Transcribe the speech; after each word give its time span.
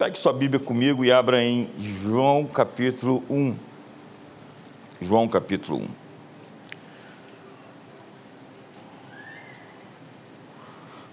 Pegue 0.00 0.18
sua 0.18 0.32
Bíblia 0.32 0.58
comigo 0.58 1.04
e 1.04 1.12
abra 1.12 1.44
em 1.44 1.68
João 1.78 2.46
capítulo 2.46 3.22
1. 3.28 3.54
João 4.98 5.28
capítulo 5.28 5.82
1. 5.82 5.88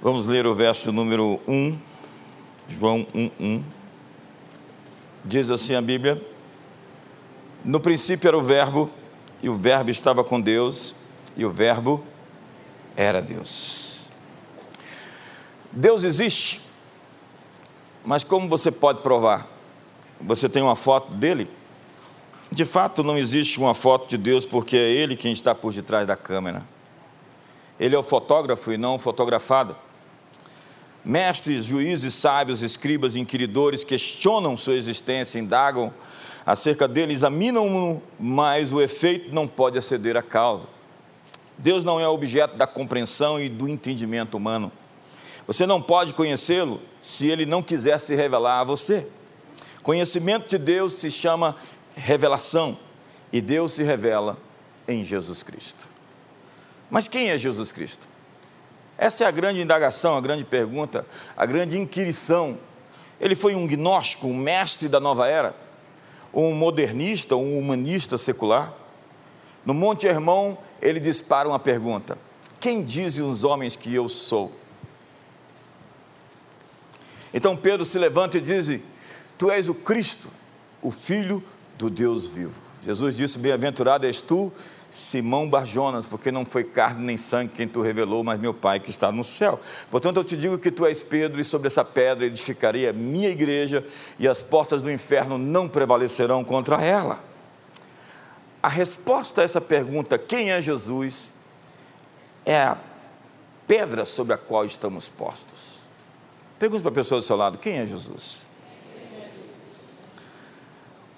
Vamos 0.02 0.26
ler 0.26 0.47
o 0.47 0.55
verso 0.55 0.94
número 0.94 1.38
1, 1.46 1.78
João 2.70 3.05
1, 3.13 3.31
1. 3.38 3.63
Diz 5.25 5.51
assim 5.51 5.75
a 5.75 5.81
Bíblia: 5.81 6.25
No 7.65 7.81
princípio 7.81 8.29
era 8.29 8.38
o 8.38 8.41
Verbo, 8.41 8.89
e 9.43 9.49
o 9.49 9.55
Verbo 9.57 9.89
estava 9.89 10.23
com 10.23 10.39
Deus, 10.39 10.95
e 11.35 11.45
o 11.45 11.51
Verbo 11.51 12.05
era 12.95 13.21
Deus. 13.21 14.05
Deus 15.73 16.05
existe, 16.05 16.61
mas 18.08 18.24
como 18.24 18.48
você 18.48 18.71
pode 18.71 19.02
provar? 19.02 19.46
Você 20.21 20.48
tem 20.48 20.64
uma 20.64 20.78
foto 20.78 21.14
dele? 21.14 21.52
De 22.50 22.64
fato, 22.64 23.04
não 23.04 23.18
existe 23.18 23.60
uma 23.60 23.74
foto 23.74 24.07
de 24.07 24.18
Deus 24.18 24.46
porque 24.46 24.78
é 24.78 24.89
Ele 24.89 25.18
quem 25.18 25.34
está 25.34 25.54
por 25.54 25.74
detrás 25.74 26.07
da 26.07 26.15
câmera. 26.15 26.64
Ele 27.78 27.93
é 27.93 28.00
o 28.00 28.01
fotógrafo 28.01 28.71
e 28.71 28.78
não 28.78 28.96
o 28.96 28.98
fotografado. 28.98 29.75
Mestres, 31.04 31.65
juízes, 31.65 32.14
sábios, 32.14 32.64
escribas, 32.64 33.17
inquiridores 33.17 33.84
questionam 33.84 34.56
sua 34.56 34.76
existência, 34.76 35.38
indagam 35.38 35.94
acerca 36.45 36.88
dele, 36.88 37.12
examinam-no, 37.12 38.02
mas 38.17 38.72
o 38.72 38.81
efeito 38.81 39.36
não 39.36 39.50
pode 39.50 39.78
aceder 39.78 40.16
à 40.16 40.22
causa. 40.22 40.70
Deus 41.58 41.84
não 41.84 42.00
é 42.00 42.08
objeto 42.08 42.56
da 42.56 42.66
compreensão 42.66 43.38
e 43.38 43.50
do 43.50 43.67
entendimento 43.67 44.38
humano. 44.38 44.72
Você 45.45 45.66
não 45.66 45.81
pode 45.81 46.14
conhecê-lo 46.14 46.80
se 47.08 47.25
ele 47.25 47.45
não 47.45 47.64
quiser 47.64 47.97
se 48.02 48.14
revelar 48.16 48.59
a 48.59 48.64
você. 48.66 49.08
Conhecimento 49.81 50.50
de 50.50 50.58
Deus 50.58 50.92
se 50.95 51.09
chama 51.09 51.56
revelação 51.95 52.78
e 53.31 53.40
Deus 53.40 53.72
se 53.72 53.81
revela 53.81 54.38
em 54.86 55.06
Jesus 55.06 55.42
Cristo. 55.42 55.88
Mas 56.92 57.08
quem 57.08 57.30
é 57.30 57.38
Jesus 57.38 57.72
Cristo? 57.72 58.09
Essa 58.98 59.23
é 59.23 59.28
a 59.28 59.31
grande 59.31 59.62
indagação, 59.62 60.18
a 60.18 60.22
grande 60.22 60.44
pergunta, 60.44 61.06
a 61.38 61.46
grande 61.46 61.80
inquirição. 61.80 62.58
Ele 63.22 63.38
foi 63.38 63.56
um 63.56 63.66
gnóstico, 63.66 64.28
um 64.28 64.36
mestre 64.36 64.90
da 64.90 65.00
nova 65.00 65.30
era, 65.30 65.56
um 66.34 66.53
modernista, 66.53 67.38
um 67.38 67.58
humanista 67.58 68.18
secular. 68.18 68.74
No 69.66 69.74
Monte 69.74 70.08
Hermão, 70.08 70.58
ele 70.81 71.00
dispara 71.00 71.48
uma 71.48 71.58
pergunta: 71.58 72.18
Quem 72.59 72.84
dizem 72.84 73.24
os 73.24 73.46
homens 73.46 73.78
que 73.78 73.96
eu 73.96 74.09
sou? 74.09 74.52
Então 77.33 77.56
Pedro 77.56 77.86
se 77.86 77.97
levanta 77.97 78.38
e 78.38 78.42
diz: 78.42 78.80
Tu 79.38 79.52
és 79.52 79.70
o 79.70 79.73
Cristo, 79.73 80.30
o 80.81 80.92
Filho 80.92 81.44
do 81.78 81.89
Deus 81.89 82.28
vivo. 82.28 82.59
Jesus 82.84 83.16
disse: 83.16 83.38
Bem-aventurado 83.38 84.06
és 84.06 84.22
tu, 84.22 84.52
Simão 84.89 85.50
Barjonas, 85.50 86.06
porque 86.06 86.31
não 86.31 86.45
foi 86.45 86.64
carne 86.64 87.06
nem 87.06 87.17
sangue 87.17 87.52
quem 87.56 87.67
tu 87.67 87.81
revelou, 87.81 88.23
mas 88.23 88.39
meu 88.39 88.53
Pai 88.53 88.80
que 88.80 88.89
está 88.89 89.11
no 89.11 89.23
céu. 89.23 89.59
Portanto, 89.92 90.17
eu 90.17 90.23
te 90.23 90.38
digo 90.38 90.58
que 90.58 90.72
tu 90.72 90.86
és 90.86 91.03
Pedro, 91.03 91.39
e 91.42 91.44
sobre 91.44 91.67
essa 91.67 91.84
pedra 91.84 92.25
edificarei 92.25 92.88
a 92.88 92.94
minha 92.94 93.30
igreja, 93.30 93.86
e 94.17 94.28
as 94.28 94.41
portas 94.41 94.81
do 94.81 94.91
inferno 94.91 95.38
não 95.38 95.67
prevalecerão 95.67 96.44
contra 96.44 96.81
ela. 96.81 97.19
A 98.64 98.69
resposta 98.69 99.41
a 99.41 99.44
essa 99.44 99.62
pergunta, 99.62 100.17
quem 100.17 100.52
é 100.52 100.62
Jesus, 100.62 101.34
é 102.45 102.58
a 102.58 102.78
pedra 103.67 104.06
sobre 104.06 104.34
a 104.34 104.38
qual 104.38 104.66
estamos 104.66 105.09
postos. 105.09 105.77
Pergunte 106.59 106.81
para 106.81 106.91
a 106.91 106.95
pessoa 106.95 107.22
do 107.22 107.25
seu 107.25 107.36
lado: 107.36 107.58
quem 107.58 107.77
é 107.77 107.86
Jesus? 107.88 108.45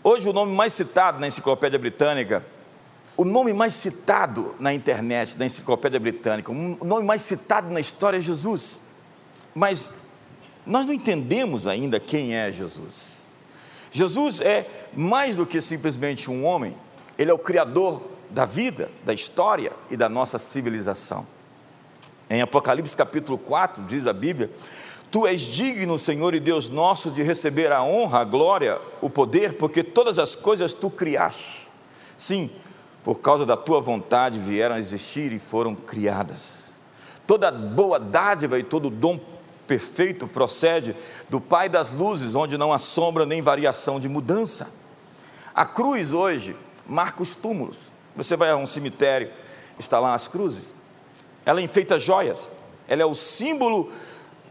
Hoje, 0.03 0.27
o 0.29 0.33
nome 0.33 0.53
mais 0.53 0.73
citado 0.73 1.19
na 1.19 1.27
Enciclopédia 1.27 1.77
Britânica, 1.77 2.45
o 3.15 3.25
nome 3.25 3.53
mais 3.53 3.73
citado 3.73 4.55
na 4.59 4.73
internet, 4.73 5.37
na 5.37 5.45
Enciclopédia 5.45 5.99
Britânica, 5.99 6.51
o 6.51 6.85
nome 6.85 7.05
mais 7.05 7.21
citado 7.21 7.69
na 7.69 7.79
história 7.79 8.17
é 8.17 8.21
Jesus. 8.21 8.81
Mas 9.53 9.93
nós 10.65 10.85
não 10.85 10.93
entendemos 10.93 11.67
ainda 11.67 11.99
quem 11.99 12.35
é 12.35 12.51
Jesus. 12.51 13.25
Jesus 13.91 14.39
é 14.39 14.67
mais 14.93 15.35
do 15.35 15.45
que 15.45 15.59
simplesmente 15.61 16.29
um 16.29 16.45
homem, 16.45 16.75
ele 17.17 17.31
é 17.31 17.33
o 17.33 17.39
Criador 17.39 18.01
da 18.29 18.45
vida, 18.45 18.89
da 19.03 19.13
história 19.13 19.71
e 19.89 19.97
da 19.97 20.07
nossa 20.07 20.37
civilização. 20.37 21.25
Em 22.29 22.41
Apocalipse 22.41 22.95
capítulo 22.95 23.37
4, 23.37 23.83
diz 23.83 24.05
a 24.05 24.13
Bíblia 24.13 24.51
Tu 25.11 25.25
és 25.25 25.41
digno, 25.41 25.97
Senhor 25.97 26.35
e 26.35 26.39
Deus 26.39 26.69
nosso, 26.69 27.09
de 27.09 27.23
receber 27.23 27.71
a 27.71 27.83
honra, 27.83 28.19
a 28.19 28.23
glória, 28.23 28.79
o 29.01 29.09
poder, 29.09 29.53
porque 29.53 29.83
todas 29.83 30.19
as 30.19 30.35
coisas 30.35 30.71
tu 30.71 30.89
criaste. 30.89 31.67
Sim, 32.17 32.49
por 33.03 33.19
causa 33.19 33.45
da 33.45 33.57
tua 33.57 33.81
vontade 33.81 34.37
vieram 34.37 34.75
a 34.75 34.79
existir 34.79 35.31
e 35.31 35.39
foram 35.39 35.73
criadas. 35.73 36.75
Toda 37.25 37.51
boa 37.51 37.99
dádiva 37.99 38.59
e 38.59 38.63
todo 38.63 38.89
dom 38.89 39.19
perfeito 39.65 40.27
procede 40.27 40.95
do 41.29 41.39
Pai 41.39 41.69
das 41.69 41.91
luzes, 41.91 42.35
onde 42.35 42.57
não 42.57 42.73
há 42.73 42.77
sombra 42.77 43.25
nem 43.25 43.41
variação 43.41 43.99
de 43.99 44.09
mudança. 44.09 44.71
A 45.55 45.65
cruz 45.65 46.13
hoje 46.13 46.55
marca 46.87 47.23
os 47.23 47.35
túmulos. 47.35 47.91
Você 48.15 48.35
vai 48.35 48.49
a 48.49 48.55
um 48.55 48.65
cemitério, 48.65 49.31
está 49.77 49.99
lá 49.99 50.13
as 50.13 50.27
cruzes. 50.27 50.75
Ela 51.45 51.61
enfeita 51.61 51.97
joias. 51.97 52.51
Ela 52.87 53.03
é 53.03 53.05
o 53.05 53.15
símbolo 53.15 53.91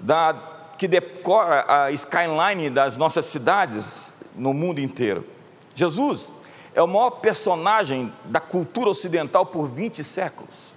da, 0.00 0.34
que 0.76 0.86
decora 0.86 1.64
a 1.69 1.92
skyline 1.92 2.70
das 2.70 2.97
nossas 2.97 3.26
cidades 3.26 4.14
no 4.34 4.53
mundo 4.53 4.81
inteiro. 4.81 5.25
Jesus 5.75 6.32
é 6.75 6.82
o 6.82 6.86
maior 6.86 7.10
personagem 7.10 8.12
da 8.25 8.41
cultura 8.41 8.91
ocidental 8.91 9.47
por 9.47 9.69
20 9.69 10.03
séculos. 10.04 10.76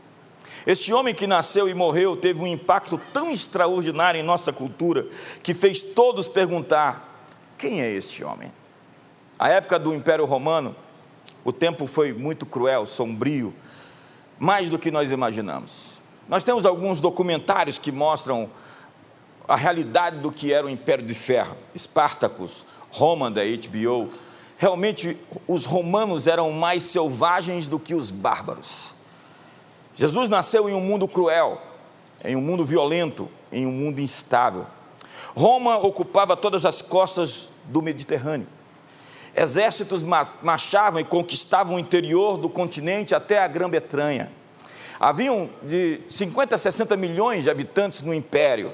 Este 0.65 0.93
homem 0.93 1.13
que 1.13 1.25
nasceu 1.25 1.67
e 1.67 1.73
morreu 1.73 2.15
teve 2.15 2.39
um 2.39 2.47
impacto 2.47 2.99
tão 3.11 3.31
extraordinário 3.31 4.19
em 4.19 4.23
nossa 4.23 4.53
cultura 4.53 5.07
que 5.41 5.53
fez 5.53 5.81
todos 5.81 6.27
perguntar: 6.27 7.25
quem 7.57 7.81
é 7.81 7.91
este 7.91 8.23
homem? 8.23 8.51
A 9.39 9.49
época 9.49 9.79
do 9.79 9.93
Império 9.93 10.25
Romano, 10.25 10.75
o 11.43 11.51
tempo 11.51 11.88
foi 11.88 12.13
muito 12.13 12.45
cruel, 12.45 12.85
sombrio, 12.85 13.53
mais 14.38 14.69
do 14.69 14.77
que 14.77 14.91
nós 14.91 15.11
imaginamos. 15.11 15.99
Nós 16.29 16.43
temos 16.43 16.65
alguns 16.65 16.99
documentários 16.99 17.79
que 17.79 17.91
mostram 17.91 18.49
a 19.51 19.57
realidade 19.57 20.19
do 20.19 20.31
que 20.31 20.53
era 20.53 20.66
o 20.66 20.69
Império 20.69 21.06
de 21.06 21.13
Ferro, 21.13 21.57
Espartacus, 21.75 22.66
Roma 22.89 23.29
da 23.29 23.41
HBO. 23.44 24.09
Realmente, 24.57 25.17
os 25.45 25.66
romanos 25.66 26.25
eram 26.25 26.50
mais 26.53 26.84
selvagens 26.84 27.67
do 27.67 27.78
que 27.78 27.94
os 27.94 28.12
bárbaros. 28.12 28.94
Jesus 29.94 30.29
nasceu 30.29 30.69
em 30.69 30.73
um 30.73 30.79
mundo 30.79 31.06
cruel, 31.06 31.62
em 32.23 32.34
um 32.34 32.41
mundo 32.41 32.63
violento, 32.63 33.29
em 33.51 33.66
um 33.66 33.73
mundo 33.73 34.00
instável. 34.00 34.66
Roma 35.35 35.78
ocupava 35.79 36.38
todas 36.38 36.66
as 36.66 36.81
costas 36.81 37.50
do 37.66 37.81
Mediterrâneo. 37.81 38.47
Exércitos 39.35 40.01
marchavam 40.41 41.01
e 41.01 41.03
conquistavam 41.03 41.75
o 41.75 41.79
interior 41.79 42.38
do 42.38 42.47
continente 42.47 43.13
até 43.13 43.39
a 43.39 43.50
Grã-Bretanha. 43.50 44.31
Haviam 44.97 45.50
de 45.62 46.00
50 46.09 46.56
a 46.56 46.57
60 46.57 46.95
milhões 46.95 47.44
de 47.44 47.50
habitantes 47.50 48.01
no 48.01 48.13
império 48.13 48.73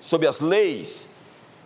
sob 0.00 0.26
as 0.26 0.40
leis, 0.40 1.08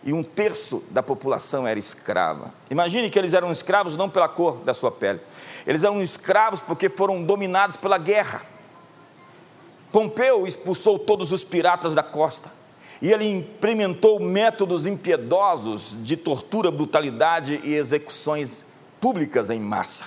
e 0.04 0.12
um 0.12 0.22
terço 0.22 0.82
da 0.90 1.02
população 1.02 1.66
era 1.66 1.78
escrava. 1.78 2.52
Imagine 2.70 3.08
que 3.08 3.18
eles 3.18 3.34
eram 3.34 3.52
escravos 3.52 3.94
não 3.94 4.10
pela 4.10 4.28
cor 4.28 4.58
da 4.58 4.74
sua 4.74 4.90
pele, 4.90 5.20
eles 5.66 5.84
eram 5.84 6.02
escravos 6.02 6.60
porque 6.60 6.88
foram 6.88 7.22
dominados 7.22 7.76
pela 7.76 7.98
guerra. 7.98 8.42
Pompeu 9.92 10.46
expulsou 10.46 10.98
todos 10.98 11.32
os 11.32 11.44
piratas 11.44 11.94
da 11.94 12.02
costa 12.02 12.50
e 13.00 13.12
ele 13.12 13.28
implementou 13.28 14.18
métodos 14.18 14.86
impiedosos 14.86 15.96
de 16.02 16.16
tortura, 16.16 16.70
brutalidade 16.70 17.60
e 17.62 17.74
execuções 17.74 18.72
públicas 19.00 19.50
em 19.50 19.60
massa. 19.60 20.06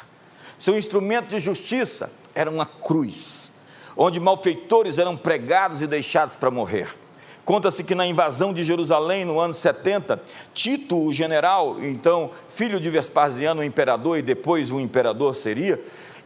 Seu 0.58 0.78
instrumento 0.78 1.28
de 1.28 1.40
justiça 1.40 2.12
era 2.34 2.50
uma 2.50 2.66
cruz, 2.66 3.52
onde 3.96 4.20
malfeitores 4.20 4.98
eram 4.98 5.16
pregados 5.16 5.82
e 5.82 5.88
deixados 5.88 6.36
para 6.36 6.50
morrer. 6.50 7.05
Conta-se 7.46 7.84
que 7.84 7.94
na 7.94 8.08
invasão 8.08 8.52
de 8.52 8.64
Jerusalém 8.64 9.24
no 9.24 9.40
ano 9.40 9.54
70, 9.54 10.20
Tito, 10.52 10.98
o 10.98 11.14
general, 11.14 11.78
então 11.80 12.32
filho 12.50 12.80
de 12.80 12.90
Vespasiano, 12.90 13.62
o 13.62 13.64
imperador, 13.64 14.18
e 14.18 14.24
depois 14.24 14.72
o 14.72 14.80
imperador 14.80 15.36
seria, 15.36 15.80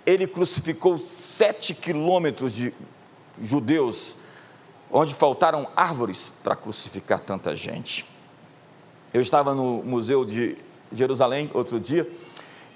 ele 0.06 0.25
crucificou 0.25 0.98
sete 0.98 1.74
quilômetros 1.74 2.56
de 2.56 2.74
judeus, 3.38 4.16
onde 4.89 5.13
faltaram 5.13 5.68
árvores 5.75 6.31
para 6.42 6.56
crucificar 6.56 7.19
tanta 7.19 7.54
gente. 7.54 8.06
Eu 9.13 9.21
estava 9.21 9.54
no 9.54 9.83
Museu 9.83 10.24
de 10.24 10.57
Jerusalém 10.89 11.51
outro 11.54 11.81
dia, 11.81 12.10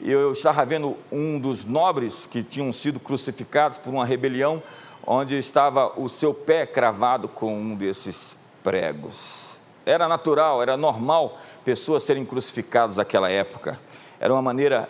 e 0.01 0.11
eu 0.11 0.33
estava 0.33 0.65
vendo 0.65 0.97
um 1.09 1.39
dos 1.39 1.63
nobres 1.63 2.25
que 2.25 2.43
tinham 2.43 2.73
sido 2.73 2.99
crucificados 2.99 3.77
por 3.77 3.93
uma 3.93 4.05
rebelião 4.05 4.61
onde 5.05 5.37
estava 5.37 5.99
o 5.99 6.07
seu 6.07 6.33
pé 6.33 6.65
cravado 6.65 7.27
com 7.27 7.53
um 7.55 7.75
desses 7.75 8.37
pregos. 8.63 9.59
Era 9.85 10.07
natural, 10.07 10.61
era 10.61 10.77
normal 10.77 11.37
pessoas 11.65 12.03
serem 12.03 12.25
crucificadas 12.25 12.97
naquela 12.97 13.29
época. 13.29 13.79
Era 14.19 14.33
uma 14.33 14.41
maneira 14.41 14.89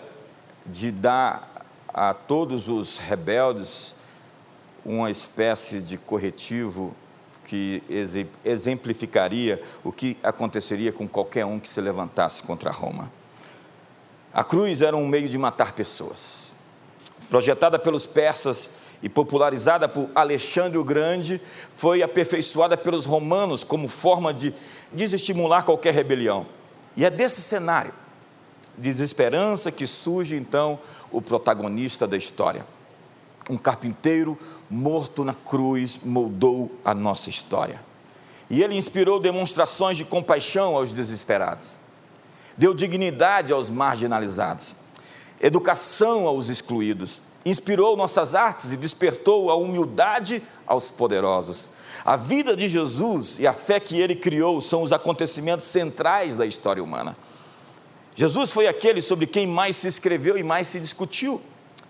de 0.66 0.92
dar 0.92 1.66
a 1.88 2.14
todos 2.14 2.68
os 2.68 2.98
rebeldes 2.98 3.96
uma 4.86 5.10
espécie 5.10 5.80
de 5.82 5.98
corretivo 5.98 6.94
que 7.46 7.84
exemplificaria 8.44 9.62
o 9.84 9.92
que 9.92 10.18
aconteceria 10.24 10.92
com 10.92 11.08
qualquer 11.08 11.46
um 11.46 11.60
que 11.60 11.68
se 11.68 11.80
levantasse 11.82 12.42
contra 12.44 12.72
Roma. 12.72 13.12
A 14.34 14.44
cruz 14.44 14.82
era 14.82 14.96
um 14.96 15.08
meio 15.08 15.30
de 15.30 15.38
matar 15.38 15.74
pessoas. 15.74 16.56
Projetada 17.30 17.78
pelos 17.78 18.08
persas 18.08 18.72
e 19.04 19.10
popularizada 19.10 19.90
por 19.90 20.10
Alexandre 20.16 20.78
o 20.78 20.84
Grande, 20.84 21.42
foi 21.76 22.02
aperfeiçoada 22.02 22.78
pelos 22.78 23.06
romanos 23.06 23.62
como 23.62 23.90
forma 23.90 24.34
de 24.34 24.54
desestimular 24.94 25.66
qualquer 25.66 25.94
rebelião. 25.94 26.46
E 26.96 27.06
é 27.06 27.10
desse 27.10 27.42
cenário 27.42 27.94
de 28.78 28.94
desesperança 28.94 29.72
que 29.74 29.86
surge 29.86 30.38
então 30.38 30.80
o 31.12 31.22
protagonista 31.22 32.08
da 32.08 32.16
história. 32.16 32.66
Um 33.50 33.58
carpinteiro 33.58 34.40
morto 34.70 35.26
na 35.26 35.34
cruz 35.34 36.00
moldou 36.02 36.72
a 36.86 36.94
nossa 36.94 37.30
história. 37.30 37.82
E 38.50 38.64
ele 38.64 38.76
inspirou 38.76 39.20
demonstrações 39.20 39.98
de 39.98 40.06
compaixão 40.06 40.78
aos 40.78 40.94
desesperados, 40.94 41.80
deu 42.58 42.74
dignidade 42.74 43.52
aos 43.52 43.70
marginalizados, 43.70 44.78
educação 45.42 46.26
aos 46.26 46.48
excluídos, 46.48 47.22
inspirou 47.46 47.98
nossas 47.98 48.36
artes 48.36 48.72
e 48.72 48.78
despertou 48.78 49.50
a 49.50 49.56
humildade 49.56 50.42
aos 50.66 50.90
poderosos. 50.90 51.70
A 52.06 52.16
vida 52.16 52.56
de 52.56 52.68
Jesus 52.68 53.40
e 53.40 53.48
a 53.48 53.54
fé 53.54 53.80
que 53.80 54.00
ele 54.00 54.16
criou 54.16 54.62
são 54.62 54.84
os 54.84 54.92
acontecimentos 54.92 55.68
centrais 55.68 56.36
da 56.36 56.46
história 56.46 56.84
humana. 56.84 57.16
Jesus 58.16 58.52
foi 58.52 58.68
aquele 58.68 59.02
sobre 59.02 59.26
quem 59.26 59.48
mais 59.48 59.76
se 59.78 59.88
escreveu 59.88 60.38
e 60.38 60.44
mais 60.44 60.68
se 60.68 60.80
discutiu. 60.80 61.42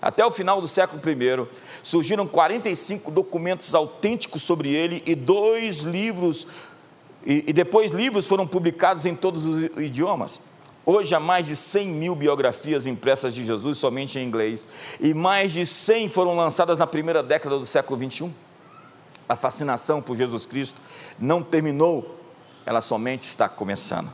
Até 0.02 0.26
o 0.26 0.32
final 0.32 0.60
do 0.60 0.68
século 0.68 1.02
I, 1.10 1.48
surgiram 1.82 2.28
45 2.28 3.10
documentos 3.10 3.74
autênticos 3.74 4.42
sobre 4.42 4.70
ele 4.70 5.02
e 5.06 5.16
dois 5.16 5.78
livros, 5.78 6.46
e, 7.26 7.46
e 7.48 7.54
depois 7.54 7.92
livros 7.92 8.28
foram 8.28 8.46
publicados 8.46 9.06
em 9.06 9.16
todos 9.16 9.46
os 9.46 9.64
idiomas. 9.78 10.42
Hoje 10.86 11.16
há 11.16 11.20
mais 11.20 11.46
de 11.46 11.56
100 11.56 11.88
mil 11.88 12.14
biografias 12.14 12.86
impressas 12.86 13.34
de 13.34 13.46
Jesus 13.46 13.78
somente 13.78 14.20
em 14.20 14.28
inglês, 14.28 14.68
e 15.00 15.14
mais 15.14 15.54
de 15.54 15.66
100 15.66 16.10
foram 16.10 16.36
lançadas 16.36 16.78
na 16.78 16.86
primeira 16.86 17.24
década 17.24 17.58
do 17.58 17.66
século 17.66 17.98
21. 17.98 18.34
A 19.30 19.36
fascinação 19.36 20.02
por 20.02 20.18
Jesus 20.18 20.46
Cristo 20.46 20.82
não 21.18 21.42
terminou, 21.42 22.20
ela 22.66 22.82
somente 22.82 23.22
está 23.22 23.48
começando. 23.48 24.10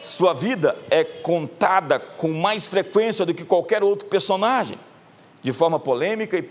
Sua 0.00 0.32
vida 0.32 0.76
é 0.90 1.04
contada 1.04 1.98
com 1.98 2.32
mais 2.32 2.66
frequência 2.66 3.26
do 3.26 3.34
que 3.34 3.44
qualquer 3.44 3.84
outro 3.84 4.08
personagem 4.08 4.78
de 5.42 5.52
forma 5.52 5.78
polêmica 5.78 6.38
e, 6.38 6.42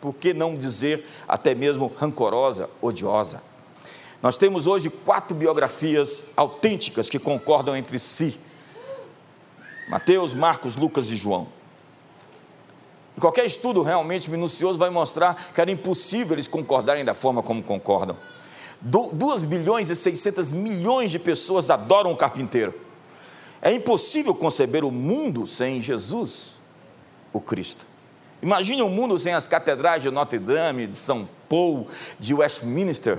por 0.00 0.14
que 0.14 0.34
não 0.34 0.56
dizer, 0.56 1.06
até 1.28 1.54
mesmo 1.54 1.86
rancorosa, 1.96 2.68
odiosa. 2.80 3.42
Nós 4.20 4.36
temos 4.36 4.66
hoje 4.66 4.90
quatro 4.90 5.36
biografias 5.36 6.24
autênticas 6.36 7.08
que 7.08 7.18
concordam 7.18 7.76
entre 7.76 7.98
si: 7.98 8.38
Mateus, 9.92 10.32
Marcos, 10.32 10.74
Lucas 10.74 11.10
e 11.10 11.16
João. 11.16 11.46
E 13.14 13.20
qualquer 13.20 13.44
estudo 13.44 13.82
realmente 13.82 14.30
minucioso 14.30 14.78
vai 14.78 14.88
mostrar 14.88 15.52
que 15.52 15.60
era 15.60 15.70
impossível 15.70 16.34
eles 16.34 16.48
concordarem 16.48 17.04
da 17.04 17.12
forma 17.12 17.42
como 17.42 17.62
concordam. 17.62 18.16
2 18.80 19.42
bilhões 19.42 19.90
e 19.90 19.94
600 19.94 20.50
milhões 20.50 21.10
de 21.10 21.18
pessoas 21.18 21.70
adoram 21.70 22.10
o 22.10 22.16
carpinteiro. 22.16 22.72
É 23.60 23.70
impossível 23.70 24.34
conceber 24.34 24.82
o 24.82 24.90
mundo 24.90 25.46
sem 25.46 25.78
Jesus, 25.78 26.54
o 27.30 27.38
Cristo. 27.38 27.86
Imagine 28.42 28.82
um 28.82 28.88
mundo 28.88 29.18
sem 29.18 29.34
as 29.34 29.46
catedrais 29.46 30.02
de 30.02 30.10
Notre 30.10 30.38
Dame, 30.38 30.86
de 30.86 30.96
São 30.96 31.28
Paulo, 31.50 31.86
de 32.18 32.32
Westminster, 32.32 33.18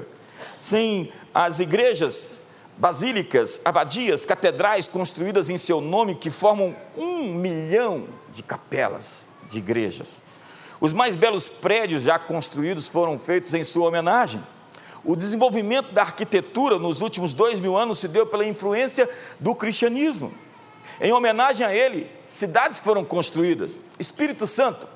sem 0.60 1.14
as 1.36 1.60
igrejas, 1.60 2.42
basílicas, 2.78 3.62
abadias, 3.64 4.25
catedrais 4.25 4.88
construídas 4.88 5.50
em 5.50 5.58
seu 5.58 5.80
nome 5.80 6.16
que 6.16 6.30
formam 6.30 6.75
um 6.98 7.34
milhão 7.36 8.08
de 8.31 8.42
capelas 8.42 9.28
de 9.50 9.60
igrejas. 9.60 10.22
Os 10.80 10.92
mais 10.92 11.16
belos 11.16 11.48
prédios 11.48 12.02
já 12.02 12.20
construídos 12.20 12.88
foram 12.88 13.18
feitos 13.18 13.54
em 13.54 13.64
sua 13.64 13.88
homenagem. 13.88 14.44
O 15.06 15.16
desenvolvimento 15.16 15.92
da 15.92 16.02
arquitetura 16.02 16.80
nos 16.80 17.02
últimos 17.02 17.34
dois 17.34 17.60
mil 17.60 17.78
anos 17.78 18.00
se 18.00 18.08
deu 18.08 18.25
pela 18.25 18.46
influência 18.46 19.10
do 19.40 19.54
cristianismo. 19.54 20.34
Em 21.00 21.12
homenagem 21.12 21.66
a 21.66 21.74
ele, 21.74 22.10
cidades 22.26 22.80
foram 22.80 23.04
construídas. 23.04 23.80
Espírito 24.00 24.48
Santo, 24.48 24.88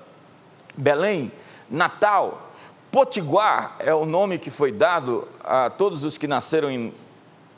Belém, 0.75 1.31
Natal, 1.69 2.47
Potiguar 2.91 3.75
é 3.80 3.94
o 3.94 4.06
nome 4.06 4.39
que 4.39 4.50
foi 4.50 4.71
dado 4.71 5.27
a 5.44 5.69
todos 5.69 6.06
os 6.06 6.18
que 6.18 6.25
nasceram 6.25 6.71
em, 6.71 6.94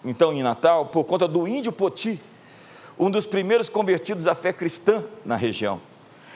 então 0.04 0.34
em 0.34 0.44
Natal 0.44 0.88
por 0.88 1.04
conta 1.04 1.28
do 1.28 1.48
índio 1.48 1.72
Poti, 1.72 2.20
um 2.98 3.10
dos 3.10 3.26
primeiros 3.26 3.70
convertidos 3.70 4.28
à 4.28 4.36
fé 4.36 4.52
cristã 4.52 5.04
na 5.26 5.36
região. 5.36 5.82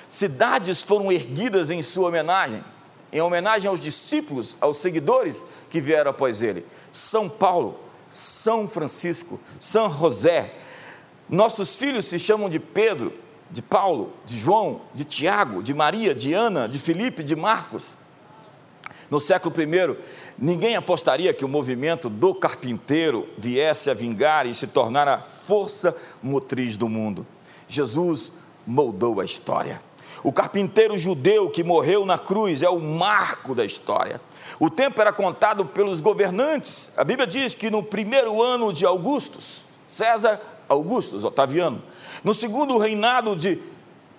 Cidades 0.07 0.83
foram 0.83 1.12
erguidas 1.12 1.69
em 1.69 1.81
sua 1.81 2.07
homenagem, 2.07 2.63
em 3.12 3.21
homenagem 3.21 3.68
aos 3.68 3.81
discípulos, 3.81 4.56
aos 4.62 4.77
seguidores 4.77 5.44
que 5.69 5.81
vieram 5.81 6.12
após 6.12 6.42
ele. 6.42 6.65
São 6.92 7.27
Paulo, 7.27 7.80
São 8.10 8.68
Francisco, 8.68 9.39
São 9.60 9.89
José. 9.98 10.54
Nossos 11.30 11.75
filhos 11.75 12.06
se 12.06 12.19
chamam 12.19 12.50
de 12.50 12.60
Pedro, 12.60 13.13
de 13.50 13.62
Paulo, 13.62 14.13
de 14.25 14.38
João, 14.38 14.81
de 14.94 15.04
Tiago, 15.04 15.62
de 15.62 15.74
Maria, 15.74 16.13
de 16.15 16.33
Ana, 16.33 16.68
de 16.68 16.80
Filipe, 16.80 17.24
de 17.24 17.36
Marcos. 17.36 17.95
No 19.13 19.19
século 19.19 19.54
I, 19.62 19.95
ninguém 20.39 20.75
apostaria 20.75 21.31
que 21.36 21.45
o 21.45 21.48
movimento 21.48 22.10
do 22.10 22.33
carpinteiro 22.33 23.30
viesse 23.38 23.92
a 23.92 23.94
vingar 23.94 24.48
e 24.48 24.56
se 24.56 24.65
tornar 24.65 25.07
a 25.07 25.19
força 25.19 25.95
motriz 26.19 26.77
do 26.77 26.89
mundo. 26.89 27.24
Jesus 27.68 28.33
moldou 28.65 29.21
a 29.21 29.24
história. 29.24 29.80
O 30.24 30.33
carpinteiro 30.33 30.98
judeu 30.98 31.48
que 31.48 31.63
morreu 31.63 32.07
na 32.07 32.18
cruz 32.18 32.63
é 32.63 32.69
o 32.69 32.80
marco 32.80 33.54
da 33.54 33.63
história. 33.63 34.19
O 34.60 34.68
tempo 34.68 35.00
era 35.00 35.13
contado 35.13 35.63
pelos 35.63 36.01
governantes. 36.01 36.92
A 36.98 37.04
Bíblia 37.04 37.27
diz 37.27 37.54
que 37.54 37.69
no 37.69 37.83
primeiro 37.83 38.42
ano 38.42 38.74
de 38.74 38.83
Augustus, 38.83 39.62
César 39.88 40.42
Augustus, 40.68 41.24
Otaviano, 41.24 41.83
no 42.24 42.33
segundo 42.33 42.80
reinado 42.80 43.36
de 43.36 43.60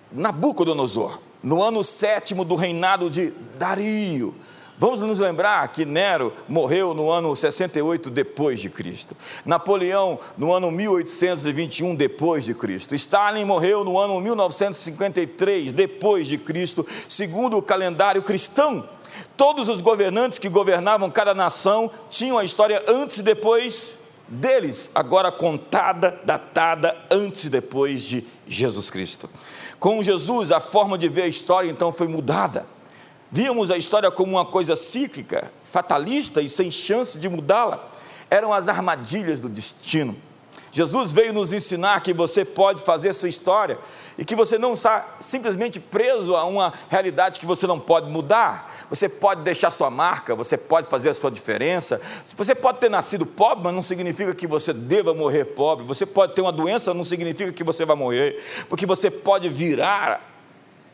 Nabucodonosor, 0.09 1.19
no 1.43 1.61
ano 1.61 1.83
sétimo 1.83 2.45
do 2.45 2.55
reinado 2.55 3.09
de 3.09 3.33
Dario. 3.59 4.33
Vamos 4.77 4.99
nos 4.99 5.19
lembrar 5.19 5.65
que 5.69 5.85
Nero 5.85 6.33
morreu 6.49 6.93
no 6.93 7.09
ano 7.09 7.33
68 7.33 8.09
depois 8.09 8.59
de 8.59 8.69
Cristo. 8.69 9.15
Napoleão 9.45 10.19
no 10.37 10.51
ano 10.51 10.69
1821 10.69 11.95
depois 11.95 12.43
de 12.43 12.53
Cristo. 12.53 12.93
Stalin 12.93 13.45
morreu 13.45 13.85
no 13.85 13.97
ano 13.97 14.19
1953 14.19 15.71
depois 15.71 16.27
de 16.27 16.37
Cristo, 16.37 16.85
segundo 17.07 17.57
o 17.57 17.61
calendário 17.61 18.21
cristão. 18.21 18.89
Todos 19.37 19.69
os 19.69 19.79
governantes 19.79 20.39
que 20.39 20.49
governavam 20.49 21.09
cada 21.09 21.33
nação 21.33 21.89
tinham 22.09 22.37
a 22.37 22.43
história 22.43 22.83
antes 22.85 23.19
e 23.19 23.23
depois 23.23 23.95
deles, 24.27 24.91
agora 24.93 25.31
contada, 25.31 26.19
datada 26.25 26.97
antes 27.09 27.45
e 27.45 27.49
depois 27.49 28.03
de 28.03 28.25
Jesus 28.45 28.89
Cristo. 28.89 29.29
Com 29.79 30.03
Jesus, 30.03 30.51
a 30.51 30.59
forma 30.59 30.97
de 30.97 31.07
ver 31.07 31.23
a 31.23 31.27
história 31.27 31.69
então 31.69 31.93
foi 31.93 32.09
mudada. 32.09 32.74
Víamos 33.35 33.69
a 33.69 33.75
história 33.75 34.09
como 34.09 34.31
uma 34.31 34.45
coisa 34.45 34.77
cíclica, 34.77 35.51
fatalista 35.61 36.41
e 36.41 36.47
sem 36.47 36.71
chance 36.71 37.19
de 37.19 37.27
mudá-la. 37.27 37.85
Eram 38.31 38.53
as 38.53 38.69
armadilhas 38.69 39.41
do 39.41 39.49
destino. 39.49 40.15
Jesus 40.71 41.11
veio 41.11 41.33
nos 41.33 41.51
ensinar 41.51 41.99
que 41.99 42.13
você 42.13 42.45
pode 42.45 42.81
fazer 42.81 43.11
sua 43.13 43.27
história 43.27 43.77
e 44.17 44.23
que 44.23 44.37
você 44.37 44.57
não 44.57 44.73
está 44.73 45.17
simplesmente 45.19 45.81
preso 45.81 46.33
a 46.33 46.45
uma 46.45 46.71
realidade 46.87 47.37
que 47.37 47.45
você 47.45 47.67
não 47.67 47.77
pode 47.77 48.09
mudar. 48.09 48.73
Você 48.89 49.09
pode 49.09 49.41
deixar 49.41 49.69
sua 49.69 49.89
marca, 49.89 50.33
você 50.33 50.55
pode 50.55 50.87
fazer 50.87 51.09
a 51.09 51.13
sua 51.13 51.29
diferença. 51.29 51.99
Você 52.37 52.55
pode 52.55 52.77
ter 52.79 52.89
nascido 52.89 53.25
pobre, 53.25 53.65
mas 53.65 53.73
não 53.73 53.81
significa 53.81 54.33
que 54.33 54.47
você 54.47 54.71
deva 54.71 55.13
morrer 55.13 55.43
pobre. 55.43 55.85
Você 55.85 56.05
pode 56.05 56.33
ter 56.35 56.41
uma 56.41 56.53
doença, 56.53 56.93
não 56.93 57.03
significa 57.03 57.51
que 57.51 57.65
você 57.65 57.83
vai 57.83 57.97
morrer, 57.97 58.41
porque 58.69 58.85
você 58.85 59.11
pode 59.11 59.49
virar 59.49 60.34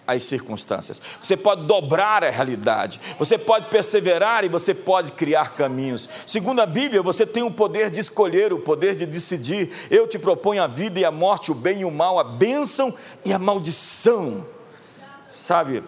as 0.05 0.24
circunstâncias. 0.24 1.01
Você 1.22 1.38
pode 1.38 1.65
dobrar 1.65 2.24
a 2.24 2.29
realidade. 2.29 3.00
Você 3.17 3.38
pode 3.38 3.70
perseverar 3.70 4.43
e 4.43 4.50
você 4.50 4.74
pode 4.74 5.12
criar 5.12 5.53
caminhos. 5.53 6.10
Segundo 6.25 6.62
a 6.62 6.65
Bíblia, 6.65 7.01
você 7.01 7.25
tem 7.25 7.43
o 7.43 7.51
poder 7.51 7.89
de 7.89 8.00
escolher, 8.00 8.51
o 8.51 8.60
poder 8.60 8.96
de 8.96 9.05
decidir. 9.05 9.72
Eu 9.89 10.08
te 10.08 10.20
proponho 10.20 10.63
a 10.63 10.67
vida 10.67 11.00
e 11.00 11.05
a 11.05 11.12
morte, 11.12 11.51
o 11.51 11.55
bem 11.55 11.81
e 11.81 11.86
o 11.86 11.91
mal, 11.91 12.20
a 12.20 12.24
bênção 12.24 12.93
e 13.24 13.31
a 13.31 13.39
maldição. 13.39 14.46
Sabe? 15.29 15.84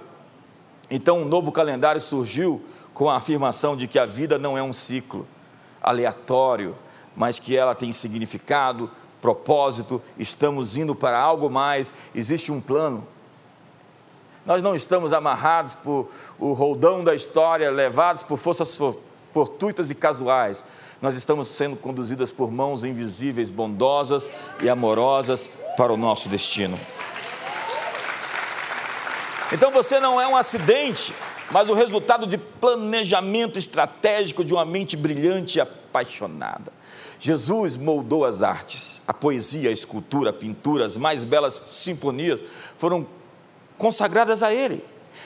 Então, 0.89 1.21
um 1.21 1.25
novo 1.25 1.51
calendário 1.51 1.99
surgiu 1.99 2.63
com 2.93 3.09
a 3.09 3.15
afirmação 3.15 3.75
de 3.75 3.87
que 3.87 3.97
a 3.97 4.05
vida 4.05 4.37
não 4.37 4.57
é 4.57 4.63
um 4.63 4.71
ciclo 4.71 5.27
aleatório, 5.81 6.75
mas 7.15 7.39
que 7.39 7.57
ela 7.57 7.75
tem 7.75 7.91
significado, 7.91 8.89
propósito, 9.19 10.01
estamos 10.17 10.77
indo 10.77 10.93
para 10.93 11.19
algo 11.19 11.49
mais, 11.49 11.93
existe 12.13 12.51
um 12.51 12.61
plano. 12.61 13.07
Nós 14.45 14.61
não 14.61 14.75
estamos 14.75 15.13
amarrados 15.13 15.73
por 15.75 16.09
o 16.37 16.53
roldão 16.53 17.03
da 17.03 17.15
história, 17.15 17.71
levados 17.71 18.23
por 18.23 18.37
forças 18.37 18.77
fortuitas 19.31 19.89
e 19.89 19.95
casuais. 19.95 20.65
Nós 21.01 21.15
estamos 21.15 21.47
sendo 21.47 21.75
conduzidas 21.75 22.31
por 22.31 22.51
mãos 22.51 22.83
invisíveis, 22.83 23.49
bondosas 23.49 24.29
e 24.61 24.69
amorosas 24.69 25.49
para 25.77 25.91
o 25.91 25.97
nosso 25.97 26.29
destino. 26.29 26.79
Então 29.51 29.71
você 29.71 29.99
não 29.99 30.19
é 30.19 30.27
um 30.27 30.35
acidente, 30.35 31.13
mas 31.51 31.69
o 31.69 31.73
resultado 31.73 32.25
de 32.25 32.37
planejamento 32.37 33.57
estratégico 33.57 34.43
de 34.43 34.53
uma 34.53 34.65
mente 34.65 34.97
brilhante 34.97 35.57
e 35.57 35.61
apaixonada. 35.61 36.71
Jesus 37.19 37.77
moldou 37.77 38.25
as 38.25 38.43
artes, 38.43 39.01
a 39.07 39.13
poesia, 39.13 39.69
a 39.69 39.73
escultura, 39.73 40.31
a 40.31 40.33
pintura, 40.33 40.85
as 40.85 40.97
mais 40.97 41.23
belas 41.23 41.61
sinfonias 41.65 42.43
foram 42.77 43.05
consagradas 43.83 44.41
a 44.41 44.53
Ele. 44.53 44.81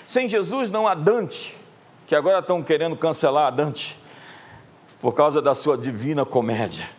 Sem 0.08 0.28
Jesus 0.28 0.72
não 0.72 0.88
há 0.88 0.96
Dante, 0.96 1.56
que 2.08 2.16
agora 2.16 2.40
estão 2.40 2.64
querendo 2.64 2.98
cancelar 2.98 3.46
a 3.46 3.50
Dante, 3.52 4.00
por 5.00 5.14
causa 5.14 5.40
da 5.40 5.54
sua 5.54 5.78
divina 5.78 6.26
comédia, 6.26 6.90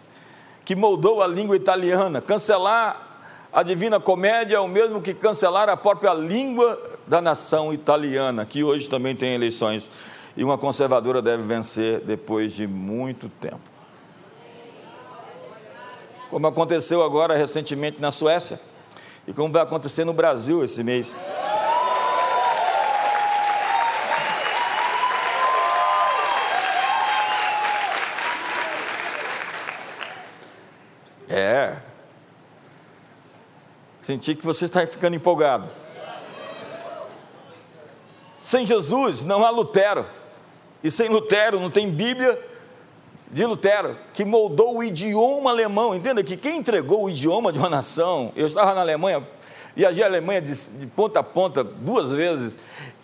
que 0.65 0.77
moldou 0.77 1.21
a 1.21 1.27
língua 1.27 1.57
italiana. 1.57 2.21
Cancelar 2.21 3.25
a 3.53 3.65
divina 3.65 3.99
comédia 3.99 4.55
é 4.55 4.61
o 4.61 4.69
mesmo 4.69 5.03
que 5.03 5.13
cancelar 5.13 5.69
a 5.69 5.77
própria 5.77 6.15
língua 6.15 6.81
da 7.09 7.21
nação 7.21 7.75
italiana, 7.75 8.47
que 8.47 8.63
hoje 8.63 8.89
também 8.89 9.17
tem 9.17 9.35
eleições, 9.35 9.91
e 10.37 10.45
uma 10.45 10.57
conservadora 10.57 11.21
deve 11.21 11.43
vencer 11.43 12.03
depois 12.03 12.53
de 12.53 12.69
muito 12.69 13.29
tempo 13.29 13.79
como 16.31 16.47
aconteceu 16.47 17.03
agora 17.03 17.35
recentemente 17.35 18.03
na 18.03 18.11
Suécia 18.11 18.61
e 19.27 19.33
como 19.33 19.53
vai 19.53 19.63
acontecer 19.63 20.05
no 20.05 20.13
Brasil 20.13 20.63
esse 20.63 20.83
mês. 20.83 21.19
É. 31.31 31.77
Senti 34.09 34.35
que 34.35 34.43
você 34.43 34.65
está 34.65 34.87
ficando 34.87 35.17
empolgado. 35.17 35.69
Sem 38.41 38.65
Jesus 38.65 39.23
não 39.23 39.45
há 39.45 39.51
Lutero. 39.51 40.07
E 40.83 40.91
sem 40.91 41.11
Lutero 41.11 41.61
não 41.61 41.69
tem 41.69 41.91
Bíblia, 41.91 42.43
de 43.31 43.45
Lutero, 43.45 43.99
que 44.15 44.25
moldou 44.25 44.79
o 44.79 44.83
idioma 44.83 45.51
alemão. 45.51 45.95
Entenda 45.95 46.25
que 46.25 46.39
quem 46.39 46.57
entregou 46.57 47.05
o 47.05 47.11
idioma 47.11 47.53
de 47.53 47.59
uma 47.59 47.69
nação, 47.69 48.33
eu 48.35 48.47
estava 48.47 48.73
na 48.73 48.81
Alemanha, 48.81 49.29
viajei 49.77 50.03
a 50.03 50.07
Alemanha 50.07 50.41
de, 50.41 50.55
de 50.55 50.87
ponta 50.87 51.21
a 51.21 51.23
ponta 51.23 51.63
duas 51.63 52.11
vezes, 52.11 52.57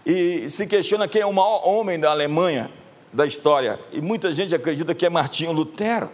e 0.06 0.48
se 0.48 0.66
questiona 0.66 1.06
quem 1.06 1.20
é 1.20 1.26
o 1.26 1.34
maior 1.34 1.68
homem 1.68 2.00
da 2.00 2.12
Alemanha 2.12 2.70
da 3.12 3.26
história. 3.26 3.78
E 3.92 4.00
muita 4.00 4.32
gente 4.32 4.54
acredita 4.54 4.94
que 4.94 5.04
é 5.04 5.10
Martinho 5.10 5.52
Lutero, 5.52 6.08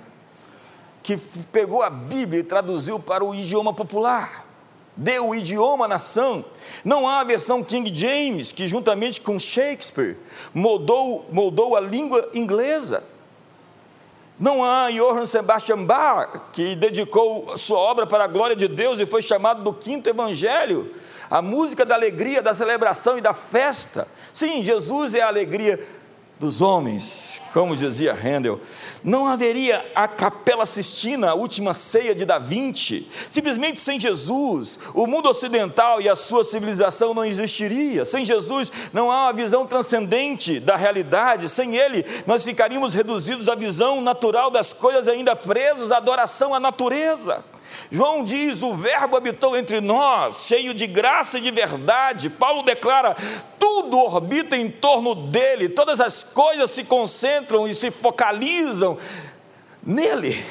que 1.00 1.16
pegou 1.52 1.80
a 1.80 1.90
Bíblia 1.90 2.40
e 2.40 2.42
traduziu 2.42 2.98
para 2.98 3.24
o 3.24 3.32
idioma 3.32 3.72
popular. 3.72 4.49
Deu 4.96 5.28
o 5.28 5.34
idioma 5.34 5.84
à 5.84 5.88
nação. 5.88 6.44
Não 6.84 7.08
há 7.08 7.20
a 7.20 7.24
versão 7.24 7.62
King 7.62 7.94
James, 7.94 8.52
que 8.52 8.66
juntamente 8.66 9.20
com 9.20 9.38
Shakespeare 9.38 10.16
moldou, 10.52 11.26
moldou 11.30 11.76
a 11.76 11.80
língua 11.80 12.28
inglesa. 12.34 13.02
Não 14.38 14.64
há 14.64 14.90
Johann 14.90 15.26
Sebastian 15.26 15.84
Bach, 15.84 16.50
que 16.54 16.74
dedicou 16.74 17.58
sua 17.58 17.78
obra 17.78 18.06
para 18.06 18.24
a 18.24 18.26
glória 18.26 18.56
de 18.56 18.66
Deus 18.68 18.98
e 18.98 19.04
foi 19.04 19.20
chamado 19.20 19.62
do 19.62 19.72
quinto 19.74 20.08
evangelho, 20.08 20.94
a 21.30 21.42
música 21.42 21.84
da 21.84 21.94
alegria, 21.94 22.42
da 22.42 22.54
celebração 22.54 23.18
e 23.18 23.20
da 23.20 23.34
festa. 23.34 24.08
Sim, 24.32 24.64
Jesus 24.64 25.14
é 25.14 25.20
a 25.20 25.28
alegria 25.28 25.78
dos 26.40 26.62
homens, 26.62 27.42
como 27.52 27.76
dizia 27.76 28.14
Handel. 28.14 28.58
Não 29.04 29.26
haveria 29.26 29.84
a 29.94 30.08
Capela 30.08 30.64
Sistina, 30.64 31.28
a 31.28 31.34
última 31.34 31.74
ceia 31.74 32.14
de 32.14 32.24
Da 32.24 32.38
Vinci. 32.38 33.06
Simplesmente 33.28 33.78
sem 33.78 34.00
Jesus, 34.00 34.78
o 34.94 35.06
mundo 35.06 35.28
ocidental 35.28 36.00
e 36.00 36.08
a 36.08 36.16
sua 36.16 36.42
civilização 36.42 37.12
não 37.12 37.26
existiria. 37.26 38.06
Sem 38.06 38.24
Jesus, 38.24 38.72
não 38.90 39.12
há 39.12 39.24
uma 39.24 39.34
visão 39.34 39.66
transcendente 39.66 40.58
da 40.58 40.76
realidade. 40.76 41.46
Sem 41.46 41.76
Ele, 41.76 42.06
nós 42.26 42.42
ficaríamos 42.42 42.94
reduzidos 42.94 43.46
à 43.46 43.54
visão 43.54 44.00
natural 44.00 44.50
das 44.50 44.72
coisas, 44.72 45.08
ainda 45.08 45.36
presos 45.36 45.92
à 45.92 45.98
adoração 45.98 46.54
à 46.54 46.58
natureza. 46.58 47.44
João 47.90 48.22
diz: 48.22 48.62
o 48.62 48.74
Verbo 48.74 49.16
habitou 49.16 49.56
entre 49.56 49.80
nós, 49.80 50.46
cheio 50.46 50.72
de 50.72 50.86
graça 50.86 51.38
e 51.38 51.42
de 51.42 51.50
verdade. 51.50 52.30
Paulo 52.30 52.62
declara: 52.62 53.16
tudo 53.58 53.98
orbita 53.98 54.56
em 54.56 54.70
torno 54.70 55.14
dele, 55.14 55.68
todas 55.68 56.00
as 56.00 56.22
coisas 56.22 56.70
se 56.70 56.84
concentram 56.84 57.66
e 57.66 57.74
se 57.74 57.90
focalizam 57.90 58.96
nele. 59.82 60.44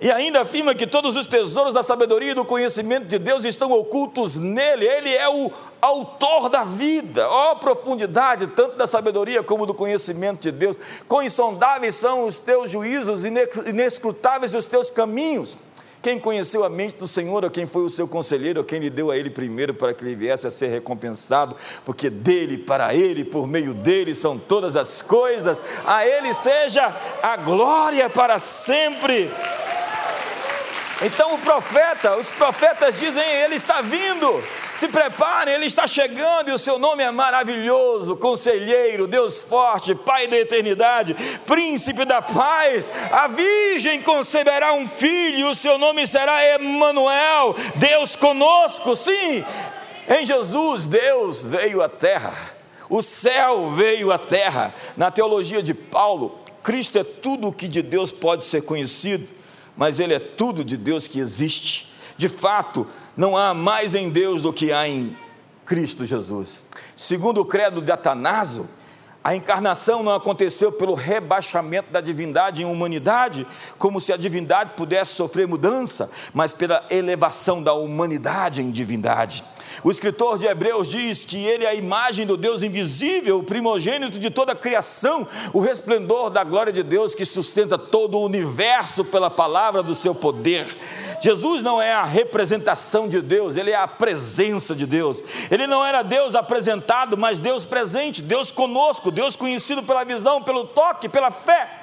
E 0.00 0.10
ainda 0.10 0.40
afirma 0.40 0.74
que 0.74 0.84
todos 0.84 1.16
os 1.16 1.28
tesouros 1.28 1.72
da 1.72 1.80
sabedoria 1.80 2.32
e 2.32 2.34
do 2.34 2.44
conhecimento 2.44 3.06
de 3.06 3.20
Deus 3.20 3.44
estão 3.44 3.70
ocultos 3.70 4.34
nele. 4.34 4.84
Ele 4.84 5.14
é 5.14 5.28
o 5.28 5.48
autor 5.80 6.48
da 6.48 6.64
vida. 6.64 7.24
Ó 7.28 7.52
oh, 7.52 7.56
profundidade, 7.56 8.48
tanto 8.48 8.76
da 8.76 8.88
sabedoria 8.88 9.44
como 9.44 9.64
do 9.64 9.72
conhecimento 9.72 10.42
de 10.42 10.50
Deus. 10.50 10.76
Quão 11.06 11.22
insondáveis 11.22 11.94
são 11.94 12.26
os 12.26 12.40
teus 12.40 12.68
juízos, 12.68 13.24
inescrutáveis 13.24 14.54
os 14.54 14.66
teus 14.66 14.90
caminhos. 14.90 15.56
Quem 16.02 16.18
conheceu 16.18 16.64
a 16.64 16.68
mente 16.68 16.96
do 16.96 17.06
Senhor, 17.06 17.44
ou 17.44 17.50
quem 17.50 17.64
foi 17.64 17.84
o 17.84 17.88
seu 17.88 18.08
conselheiro, 18.08 18.58
ou 18.60 18.66
quem 18.66 18.80
lhe 18.80 18.90
deu 18.90 19.12
a 19.12 19.16
ele 19.16 19.30
primeiro 19.30 19.72
para 19.72 19.94
que 19.94 20.04
ele 20.04 20.16
viesse 20.16 20.46
a 20.48 20.50
ser 20.50 20.66
recompensado, 20.66 21.54
porque 21.84 22.10
dele, 22.10 22.58
para 22.58 22.92
ele, 22.92 23.24
por 23.24 23.46
meio 23.46 23.72
dele 23.72 24.12
são 24.12 24.36
todas 24.36 24.74
as 24.74 25.00
coisas, 25.00 25.62
a 25.86 26.04
ele 26.04 26.34
seja 26.34 26.92
a 27.22 27.36
glória 27.36 28.10
para 28.10 28.40
sempre. 28.40 29.30
Então 31.04 31.34
o 31.34 31.38
profeta, 31.38 32.16
os 32.16 32.30
profetas 32.30 32.98
dizem: 32.98 33.24
Ele 33.24 33.56
está 33.56 33.82
vindo, 33.82 34.42
se 34.76 34.86
preparem, 34.86 35.54
Ele 35.54 35.66
está 35.66 35.86
chegando 35.86 36.50
e 36.50 36.52
o 36.52 36.58
seu 36.58 36.78
nome 36.78 37.02
é 37.02 37.10
maravilhoso, 37.10 38.16
Conselheiro, 38.16 39.08
Deus 39.08 39.40
forte, 39.40 39.96
Pai 39.96 40.28
da 40.28 40.36
eternidade, 40.36 41.16
Príncipe 41.44 42.04
da 42.04 42.22
paz. 42.22 42.88
A 43.10 43.26
Virgem 43.26 44.00
conceberá 44.00 44.74
um 44.74 44.86
filho 44.86 45.38
e 45.38 45.44
o 45.44 45.54
seu 45.56 45.76
nome 45.76 46.06
será 46.06 46.44
Emanuel, 46.54 47.54
Deus 47.74 48.14
conosco. 48.14 48.94
Sim, 48.94 49.44
em 50.08 50.24
Jesus, 50.24 50.86
Deus 50.86 51.42
veio 51.42 51.82
à 51.82 51.88
terra, 51.88 52.32
o 52.88 53.02
céu 53.02 53.72
veio 53.72 54.12
à 54.12 54.18
terra. 54.18 54.72
Na 54.96 55.10
teologia 55.10 55.64
de 55.64 55.74
Paulo, 55.74 56.38
Cristo 56.62 56.96
é 56.96 57.02
tudo 57.02 57.48
o 57.48 57.52
que 57.52 57.66
de 57.66 57.82
Deus 57.82 58.12
pode 58.12 58.44
ser 58.44 58.62
conhecido 58.62 59.41
mas 59.76 60.00
Ele 60.00 60.14
é 60.14 60.18
tudo 60.18 60.64
de 60.64 60.76
Deus 60.76 61.06
que 61.06 61.18
existe. 61.18 61.92
De 62.16 62.28
fato, 62.28 62.86
não 63.16 63.36
há 63.36 63.54
mais 63.54 63.94
em 63.94 64.10
Deus 64.10 64.42
do 64.42 64.52
que 64.52 64.72
há 64.72 64.88
em 64.88 65.16
Cristo 65.64 66.04
Jesus. 66.04 66.64
Segundo 66.96 67.40
o 67.40 67.44
credo 67.44 67.80
de 67.80 67.90
Atanaso, 67.90 68.68
a 69.24 69.36
encarnação 69.36 70.02
não 70.02 70.12
aconteceu 70.12 70.72
pelo 70.72 70.94
rebaixamento 70.94 71.92
da 71.92 72.00
divindade 72.00 72.62
em 72.62 72.66
humanidade, 72.66 73.46
como 73.78 74.00
se 74.00 74.12
a 74.12 74.16
divindade 74.16 74.72
pudesse 74.76 75.14
sofrer 75.14 75.46
mudança, 75.46 76.10
mas 76.34 76.52
pela 76.52 76.84
elevação 76.90 77.62
da 77.62 77.72
humanidade 77.72 78.60
em 78.60 78.70
divindade. 78.70 79.44
O 79.84 79.90
escritor 79.90 80.38
de 80.38 80.46
Hebreus 80.46 80.88
diz 80.88 81.24
que 81.24 81.44
ele 81.44 81.64
é 81.64 81.68
a 81.68 81.74
imagem 81.74 82.24
do 82.24 82.36
Deus 82.36 82.62
invisível, 82.62 83.38
o 83.38 83.42
primogênito 83.42 84.16
de 84.16 84.30
toda 84.30 84.52
a 84.52 84.56
criação, 84.56 85.26
o 85.52 85.58
resplendor 85.58 86.30
da 86.30 86.44
glória 86.44 86.72
de 86.72 86.84
Deus 86.84 87.16
que 87.16 87.24
sustenta 87.24 87.76
todo 87.76 88.16
o 88.16 88.24
universo 88.24 89.04
pela 89.04 89.28
palavra 89.28 89.82
do 89.82 89.94
seu 89.94 90.14
poder. 90.14 90.66
Jesus 91.20 91.64
não 91.64 91.82
é 91.82 91.92
a 91.92 92.04
representação 92.04 93.08
de 93.08 93.20
Deus, 93.20 93.56
ele 93.56 93.72
é 93.72 93.76
a 93.76 93.88
presença 93.88 94.72
de 94.72 94.86
Deus. 94.86 95.24
Ele 95.50 95.66
não 95.66 95.84
era 95.84 96.02
Deus 96.02 96.36
apresentado, 96.36 97.16
mas 97.16 97.40
Deus 97.40 97.64
presente, 97.64 98.22
Deus 98.22 98.52
conosco, 98.52 99.10
Deus 99.10 99.34
conhecido 99.34 99.82
pela 99.82 100.04
visão, 100.04 100.42
pelo 100.42 100.64
toque, 100.64 101.08
pela 101.08 101.32
fé. 101.32 101.80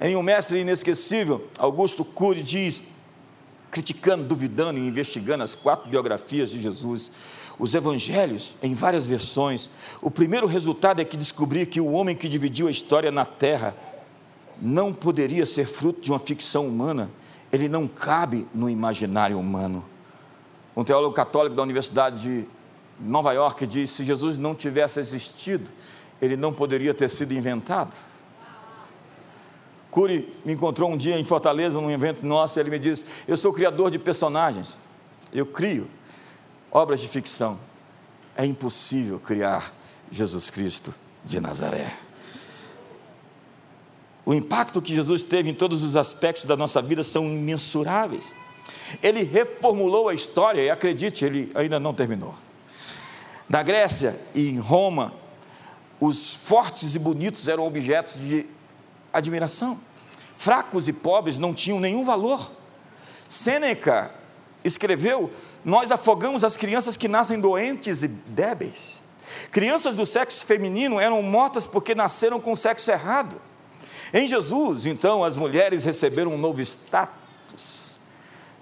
Em 0.00 0.16
Um 0.16 0.22
Mestre 0.22 0.60
Inesquecível, 0.60 1.46
Augusto 1.58 2.04
Cury 2.04 2.42
diz: 2.42 2.82
criticando, 3.70 4.24
duvidando 4.24 4.78
e 4.78 4.86
investigando 4.86 5.44
as 5.44 5.54
quatro 5.54 5.88
biografias 5.88 6.50
de 6.50 6.60
Jesus, 6.60 7.10
os 7.58 7.74
evangelhos 7.74 8.54
em 8.62 8.74
várias 8.74 9.06
versões, 9.06 9.70
o 10.00 10.10
primeiro 10.10 10.46
resultado 10.46 11.00
é 11.00 11.04
que 11.04 11.16
descobri 11.16 11.66
que 11.66 11.80
o 11.80 11.92
homem 11.92 12.16
que 12.16 12.28
dividiu 12.28 12.68
a 12.68 12.70
história 12.70 13.10
na 13.10 13.24
terra 13.24 13.74
não 14.60 14.92
poderia 14.92 15.46
ser 15.46 15.66
fruto 15.66 16.00
de 16.00 16.10
uma 16.10 16.18
ficção 16.18 16.66
humana, 16.66 17.10
ele 17.52 17.68
não 17.68 17.86
cabe 17.86 18.46
no 18.54 18.68
imaginário 18.68 19.38
humano. 19.38 19.84
Um 20.76 20.84
teólogo 20.84 21.14
católico 21.14 21.54
da 21.54 21.62
Universidade 21.62 22.22
de 22.22 22.46
Nova 22.98 23.32
York 23.32 23.66
diz: 23.66 23.90
se 23.90 24.04
Jesus 24.04 24.38
não 24.38 24.54
tivesse 24.54 25.00
existido, 25.00 25.70
ele 26.20 26.36
não 26.36 26.52
poderia 26.52 26.94
ter 26.94 27.10
sido 27.10 27.32
inventado. 27.34 27.94
Cury 29.90 30.32
me 30.44 30.52
encontrou 30.52 30.90
um 30.90 30.96
dia 30.96 31.18
em 31.18 31.24
Fortaleza, 31.24 31.80
num 31.80 31.90
evento 31.90 32.24
nosso, 32.24 32.58
e 32.58 32.60
ele 32.60 32.70
me 32.70 32.78
disse: 32.78 33.04
Eu 33.26 33.36
sou 33.36 33.52
criador 33.52 33.90
de 33.90 33.98
personagens, 33.98 34.78
eu 35.32 35.44
crio 35.44 35.88
obras 36.70 37.00
de 37.00 37.08
ficção. 37.08 37.58
É 38.36 38.46
impossível 38.46 39.18
criar 39.18 39.74
Jesus 40.10 40.48
Cristo 40.50 40.94
de 41.24 41.40
Nazaré. 41.40 41.92
O 44.24 44.32
impacto 44.32 44.80
que 44.80 44.94
Jesus 44.94 45.24
teve 45.24 45.50
em 45.50 45.54
todos 45.54 45.82
os 45.82 45.96
aspectos 45.96 46.44
da 46.44 46.56
nossa 46.56 46.80
vida 46.80 47.02
são 47.02 47.24
imensuráveis. 47.24 48.36
Ele 49.02 49.22
reformulou 49.22 50.08
a 50.08 50.14
história 50.14 50.62
e 50.62 50.70
acredite, 50.70 51.24
ele 51.24 51.50
ainda 51.54 51.80
não 51.80 51.92
terminou. 51.92 52.34
Na 53.48 53.62
Grécia 53.62 54.18
e 54.34 54.48
em 54.48 54.58
Roma, 54.58 55.12
os 55.98 56.34
fortes 56.34 56.94
e 56.94 56.98
bonitos 56.98 57.48
eram 57.48 57.66
objetos 57.66 58.20
de 58.20 58.46
admiração. 59.12 59.80
Fracos 60.36 60.88
e 60.88 60.92
pobres 60.92 61.36
não 61.38 61.52
tinham 61.52 61.80
nenhum 61.80 62.04
valor. 62.04 62.52
Sêneca 63.28 64.10
escreveu: 64.64 65.30
Nós 65.64 65.90
afogamos 65.90 66.44
as 66.44 66.56
crianças 66.56 66.96
que 66.96 67.08
nascem 67.08 67.40
doentes 67.40 68.02
e 68.02 68.08
débeis. 68.08 69.04
Crianças 69.50 69.94
do 69.94 70.06
sexo 70.06 70.44
feminino 70.46 70.98
eram 70.98 71.22
mortas 71.22 71.66
porque 71.66 71.94
nasceram 71.94 72.40
com 72.40 72.52
o 72.52 72.56
sexo 72.56 72.90
errado. 72.90 73.40
Em 74.12 74.26
Jesus, 74.26 74.86
então, 74.86 75.22
as 75.22 75.36
mulheres 75.36 75.84
receberam 75.84 76.34
um 76.34 76.38
novo 76.38 76.60
status. 76.60 77.98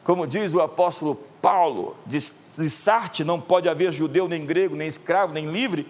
Como 0.05 0.26
diz 0.26 0.55
o 0.55 0.61
apóstolo 0.61 1.14
Paulo, 1.40 1.97
de 2.07 2.69
Sarte 2.69 3.25
não 3.25 3.40
pode 3.40 3.69
haver 3.69 3.93
judeu, 3.93 4.28
nem 4.28 4.45
grego, 4.45 4.75
nem 4.75 4.88
escravo, 4.88 5.33
nem 5.33 5.47
livre, 5.47 5.87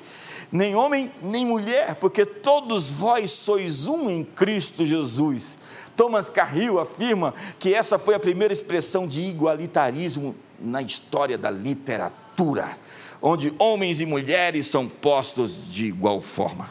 nem 0.50 0.74
homem, 0.74 1.10
nem 1.22 1.44
mulher, 1.44 1.96
porque 1.96 2.24
todos 2.24 2.92
vós 2.92 3.30
sois 3.30 3.86
um 3.86 4.08
em 4.08 4.24
Cristo 4.24 4.86
Jesus. 4.86 5.58
Thomas 5.96 6.28
Carril 6.28 6.78
afirma 6.78 7.34
que 7.58 7.74
essa 7.74 7.98
foi 7.98 8.14
a 8.14 8.20
primeira 8.20 8.52
expressão 8.52 9.06
de 9.06 9.20
igualitarismo 9.20 10.34
na 10.58 10.80
história 10.80 11.36
da 11.36 11.50
literatura, 11.50 12.78
onde 13.20 13.52
homens 13.58 14.00
e 14.00 14.06
mulheres 14.06 14.68
são 14.68 14.88
postos 14.88 15.70
de 15.70 15.86
igual 15.86 16.20
forma. 16.20 16.70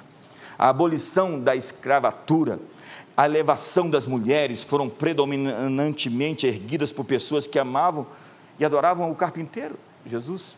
A 0.58 0.70
abolição 0.70 1.40
da 1.40 1.56
escravatura, 1.56 2.60
a 3.16 3.26
elevação 3.26 3.90
das 3.90 4.06
mulheres 4.06 4.64
foram 4.64 4.90
predominantemente 4.90 6.48
erguidas 6.48 6.92
por 6.92 7.06
pessoas 7.06 7.46
que 7.46 7.60
amavam 7.60 8.08
e 8.60 8.66
adoravam 8.66 9.12
o 9.12 9.16
carpinteiro, 9.16 9.78
Jesus. 10.06 10.58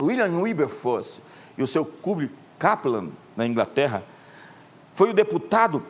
William 0.00 0.40
Wilberforce 0.40 1.20
e 1.56 1.62
o 1.62 1.66
seu 1.66 1.84
Kubrick 1.84 2.34
Kaplan, 2.58 3.08
na 3.36 3.46
Inglaterra, 3.46 4.04
foi 4.94 5.10
o 5.10 5.14
deputado 5.14 5.82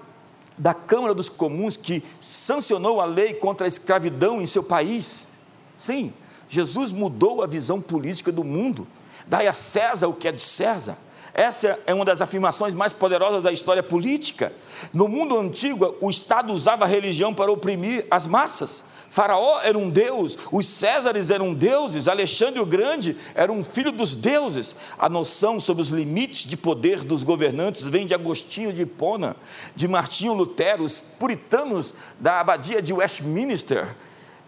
da 0.57 0.73
Câmara 0.73 1.15
dos 1.15 1.29
Comuns 1.29 1.77
que 1.77 2.03
sancionou 2.21 3.01
a 3.01 3.05
lei 3.05 3.35
contra 3.35 3.67
a 3.67 3.69
escravidão 3.69 4.41
em 4.41 4.47
seu 4.47 4.63
país. 4.63 5.31
Sim, 5.77 6.13
Jesus 6.49 6.93
mudou 6.93 7.43
a 7.43 7.47
visão 7.47 7.81
política 7.81 8.31
do 8.31 8.45
mundo. 8.45 8.87
Dai 9.27 9.47
a 9.47 9.53
César 9.53 10.09
o 10.09 10.15
que 10.15 10.29
é 10.29 10.33
de 10.33 10.43
César. 10.43 10.97
Essa 11.33 11.79
é 11.85 11.93
uma 11.93 12.05
das 12.05 12.21
afirmações 12.21 12.75
mais 12.75 12.93
poderosas 12.93 13.43
da 13.43 13.51
história 13.51 13.83
política. 13.83 14.53
No 14.93 15.09
mundo 15.09 15.37
antigo, 15.39 15.97
o 16.01 16.09
Estado 16.09 16.53
usava 16.53 16.85
a 16.85 16.89
religião 16.89 17.35
para 17.35 17.51
oprimir 17.51 18.07
as 18.09 18.27
massas. 18.27 18.85
Faraó 19.15 19.61
era 19.63 19.79
um 19.79 19.89
deus, 19.89 20.37
os 20.51 20.67
Césares 20.67 21.31
eram 21.31 21.55
deuses, 21.55 22.09
Alexandre 22.09 22.59
o 22.59 22.67
Grande 22.67 23.17
era 23.33 23.53
um 23.53 23.63
filho 23.63 23.93
dos 23.93 24.17
deuses. 24.17 24.75
A 24.99 25.09
noção 25.09 25.61
sobre 25.61 25.85
os 25.85 25.91
limites 25.91 26.45
de 26.45 26.57
poder 26.57 27.05
dos 27.05 27.23
governantes 27.23 27.85
vem 27.85 28.09
de 28.09 28.13
Agostinho 28.13 28.73
de 28.73 28.83
Hipona, 28.83 29.37
de 29.77 29.87
Martinho 29.87 30.33
Lutero, 30.33 30.83
os 30.83 30.99
puritanos 30.99 31.95
da 32.19 32.41
abadia 32.41 32.83
de 32.83 32.93
Westminster. 32.93 33.95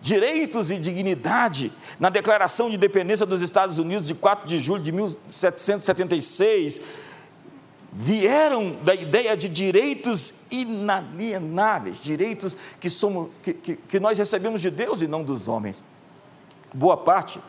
Direitos 0.02 0.72
e 0.72 0.78
dignidade, 0.78 1.70
na 2.00 2.10
Declaração 2.10 2.68
de 2.68 2.74
Independência 2.74 3.24
dos 3.24 3.42
Estados 3.42 3.78
Unidos 3.78 4.08
de 4.08 4.16
4 4.16 4.48
de 4.48 4.58
julho 4.58 4.82
de 4.82 4.90
1776, 4.90 6.80
vieram 7.98 8.72
da 8.84 8.94
ideia 8.94 9.34
de 9.34 9.48
direitos 9.48 10.42
inalienáveis, 10.50 11.96
direitos 11.96 12.54
que, 12.78 12.90
somos, 12.90 13.30
que, 13.42 13.54
que, 13.54 13.76
que 13.76 13.98
nós 13.98 14.18
recebemos 14.18 14.60
de 14.60 14.70
Deus 14.70 15.00
e 15.00 15.06
não 15.06 15.24
dos 15.24 15.48
homens. 15.48 15.82
Boa 16.74 16.98
parte 16.98 17.40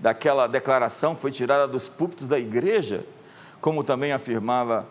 daquela 0.00 0.48
declaração 0.48 1.14
foi 1.14 1.30
tirada 1.30 1.68
dos 1.68 1.86
púlpitos 1.86 2.26
da 2.26 2.36
igreja, 2.36 3.06
como 3.60 3.84
também 3.84 4.10
afirmava 4.10 4.88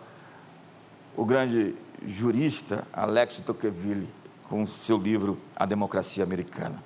o 1.18 1.26
grande 1.26 1.76
jurista 2.08 2.88
Alex 2.94 3.42
Tocqueville 3.42 4.08
com 4.44 4.66
seu 4.66 4.98
livro 4.98 5.38
A 5.54 5.66
Democracia 5.66 6.24
Americana. 6.24 6.82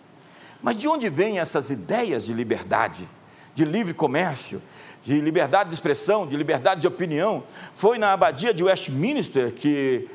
Mas 0.63 0.77
de 0.77 0.87
onde 0.87 1.09
vêm 1.09 1.37
essas 1.37 1.69
ideias 1.69 2.25
de 2.25 2.33
liberdade, 2.33 3.07
de 3.53 3.65
livre 3.65 3.93
comércio, 3.93 4.63
de 5.05 5.21
liberdade 5.21 5.69
de 5.69 5.75
expressão, 5.75 6.25
de 6.25 6.35
liberdade 6.35 6.81
de 6.81 6.87
opinião. 6.87 7.43
Foi 7.75 7.99
na 7.99 8.11
abadia 8.11 8.51
de 8.51 8.63
Westminster 8.63 9.53
que 9.53 10.09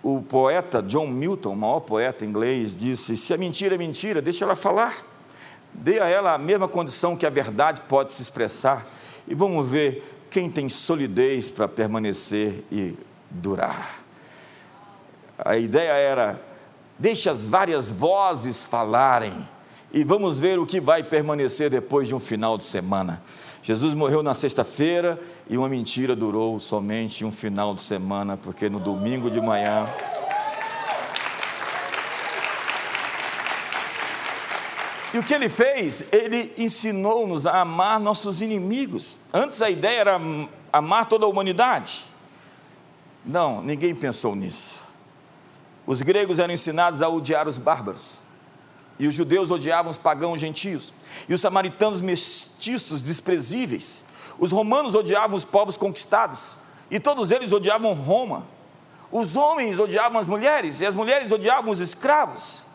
o 0.00 0.22
poeta 0.22 0.80
John 0.80 1.08
Milton, 1.08 1.52
o 1.52 1.56
maior 1.56 1.80
poeta 1.80 2.24
inglês, 2.24 2.76
disse: 2.76 3.16
Se 3.16 3.34
a 3.34 3.36
mentira 3.36 3.74
é 3.74 3.78
mentira, 3.78 4.22
deixa 4.22 4.44
ela 4.44 4.54
falar. 4.54 5.04
Dê 5.74 5.98
a 5.98 6.06
ela 6.06 6.34
a 6.34 6.38
mesma 6.38 6.68
condição 6.68 7.16
que 7.16 7.26
a 7.26 7.30
verdade 7.30 7.82
pode 7.88 8.12
se 8.12 8.22
expressar. 8.22 8.86
E 9.26 9.34
vamos 9.34 9.68
ver 9.68 10.04
quem 10.30 10.48
tem 10.48 10.68
solidez 10.68 11.50
para 11.50 11.66
permanecer 11.66 12.64
e 12.70 12.96
durar. 13.28 14.04
A 15.36 15.56
ideia 15.56 15.92
era: 15.94 16.40
deixe 16.96 17.28
as 17.28 17.44
várias 17.44 17.90
vozes 17.90 18.64
falarem 18.64 19.48
e 19.92 20.04
vamos 20.04 20.38
ver 20.38 20.60
o 20.60 20.66
que 20.66 20.80
vai 20.80 21.02
permanecer 21.02 21.68
depois 21.68 22.06
de 22.06 22.14
um 22.14 22.20
final 22.20 22.56
de 22.56 22.62
semana. 22.62 23.20
Jesus 23.62 23.92
morreu 23.92 24.22
na 24.22 24.32
sexta-feira 24.32 25.20
e 25.48 25.58
uma 25.58 25.68
mentira 25.68 26.16
durou 26.16 26.58
somente 26.58 27.24
um 27.24 27.30
final 27.30 27.74
de 27.74 27.82
semana, 27.82 28.36
porque 28.36 28.70
no 28.70 28.80
domingo 28.80 29.30
de 29.30 29.40
manhã. 29.40 29.86
E 35.12 35.18
o 35.18 35.22
que 35.22 35.34
ele 35.34 35.48
fez? 35.48 36.10
Ele 36.12 36.54
ensinou-nos 36.56 37.46
a 37.46 37.60
amar 37.60 38.00
nossos 38.00 38.40
inimigos. 38.40 39.18
Antes 39.32 39.60
a 39.60 39.68
ideia 39.68 40.00
era 40.00 40.20
amar 40.72 41.06
toda 41.08 41.26
a 41.26 41.28
humanidade. 41.28 42.04
Não, 43.24 43.60
ninguém 43.60 43.94
pensou 43.94 44.34
nisso. 44.34 44.82
Os 45.86 46.00
gregos 46.00 46.38
eram 46.38 46.54
ensinados 46.54 47.02
a 47.02 47.08
odiar 47.08 47.46
os 47.46 47.58
bárbaros. 47.58 48.20
E 49.00 49.06
os 49.06 49.14
judeus 49.14 49.50
odiavam 49.50 49.90
os 49.90 49.96
pagãos 49.96 50.38
gentios. 50.38 50.92
E 51.26 51.32
os 51.32 51.40
samaritanos 51.40 52.02
mestiços 52.02 53.02
desprezíveis. 53.02 54.04
Os 54.38 54.52
romanos 54.52 54.94
odiavam 54.94 55.34
os 55.34 55.42
povos 55.42 55.74
conquistados. 55.78 56.58
E 56.90 57.00
todos 57.00 57.30
eles 57.30 57.50
odiavam 57.50 57.94
Roma. 57.94 58.46
Os 59.10 59.36
homens 59.36 59.78
odiavam 59.78 60.20
as 60.20 60.26
mulheres. 60.26 60.82
E 60.82 60.86
as 60.86 60.94
mulheres 60.94 61.32
odiavam 61.32 61.70
os 61.70 61.80
escravos. 61.80 62.66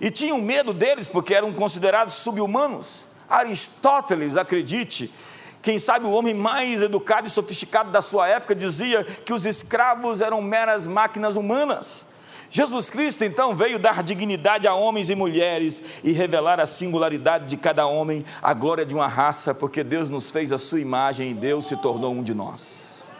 E 0.00 0.10
tinham 0.10 0.42
medo 0.42 0.74
deles 0.74 1.06
porque 1.06 1.32
eram 1.32 1.52
considerados 1.52 2.14
subhumanos. 2.14 3.08
Aristóteles, 3.30 4.36
acredite, 4.36 5.14
quem 5.62 5.78
sabe 5.78 6.06
o 6.06 6.10
homem 6.10 6.34
mais 6.34 6.82
educado 6.82 7.28
e 7.28 7.30
sofisticado 7.30 7.92
da 7.92 8.02
sua 8.02 8.26
época, 8.26 8.52
dizia 8.52 9.04
que 9.04 9.32
os 9.32 9.46
escravos 9.46 10.20
eram 10.20 10.42
meras 10.42 10.88
máquinas 10.88 11.36
humanas 11.36 12.07
Jesus 12.50 12.88
Cristo 12.88 13.24
então 13.24 13.54
veio 13.54 13.78
dar 13.78 14.02
dignidade 14.02 14.66
a 14.66 14.74
homens 14.74 15.10
e 15.10 15.14
mulheres 15.14 15.82
e 16.02 16.12
revelar 16.12 16.58
a 16.60 16.66
singularidade 16.66 17.46
de 17.46 17.56
cada 17.56 17.86
homem, 17.86 18.24
a 18.42 18.54
glória 18.54 18.86
de 18.86 18.94
uma 18.94 19.06
raça, 19.06 19.54
porque 19.54 19.84
Deus 19.84 20.08
nos 20.08 20.30
fez 20.30 20.50
a 20.52 20.58
sua 20.58 20.80
imagem 20.80 21.30
e 21.30 21.34
Deus 21.34 21.66
se 21.66 21.76
tornou 21.76 22.12
um 22.12 22.22
de 22.22 22.32
nós. 22.34 23.12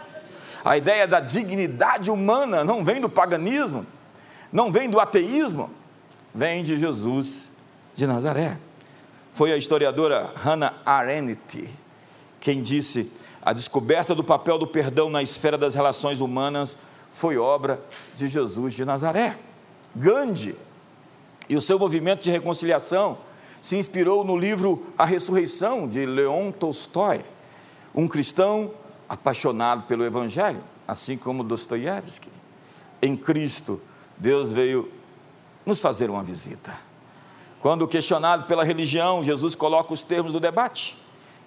A 0.64 0.76
ideia 0.76 1.06
da 1.06 1.20
dignidade 1.20 2.10
humana 2.10 2.64
não 2.64 2.84
vem 2.84 3.00
do 3.00 3.08
paganismo, 3.08 3.86
não 4.50 4.72
vem 4.72 4.88
do 4.88 4.98
ateísmo, 4.98 5.70
vem 6.34 6.64
de 6.64 6.76
Jesus 6.76 7.48
de 7.94 8.06
Nazaré. 8.06 8.58
Foi 9.32 9.52
a 9.52 9.56
historiadora 9.56 10.32
Hannah 10.36 10.74
Arendt 10.84 11.68
quem 12.40 12.62
disse: 12.62 13.12
a 13.42 13.52
descoberta 13.52 14.14
do 14.14 14.24
papel 14.24 14.58
do 14.58 14.66
perdão 14.66 15.10
na 15.10 15.22
esfera 15.22 15.58
das 15.58 15.74
relações 15.74 16.20
humanas 16.20 16.76
foi 17.10 17.36
obra 17.36 17.80
de 18.16 18.28
Jesus 18.28 18.74
de 18.74 18.84
Nazaré. 18.84 19.38
Gandhi 19.94 20.56
e 21.48 21.56
o 21.56 21.60
seu 21.60 21.78
movimento 21.78 22.22
de 22.22 22.30
reconciliação 22.30 23.18
se 23.62 23.76
inspirou 23.76 24.24
no 24.24 24.36
livro 24.36 24.86
A 24.96 25.04
Ressurreição 25.04 25.88
de 25.88 26.04
Leon 26.04 26.52
Tolstói, 26.52 27.24
um 27.94 28.06
cristão 28.06 28.70
apaixonado 29.08 29.84
pelo 29.84 30.04
Evangelho, 30.04 30.62
assim 30.86 31.16
como 31.16 31.42
Dostoiévski. 31.42 32.30
Em 33.00 33.16
Cristo, 33.16 33.80
Deus 34.16 34.52
veio 34.52 34.90
nos 35.64 35.80
fazer 35.80 36.10
uma 36.10 36.22
visita. 36.22 36.72
Quando 37.60 37.88
questionado 37.88 38.44
pela 38.44 38.64
religião, 38.64 39.24
Jesus 39.24 39.54
coloca 39.54 39.92
os 39.92 40.02
termos 40.02 40.32
do 40.32 40.38
debate. 40.38 40.96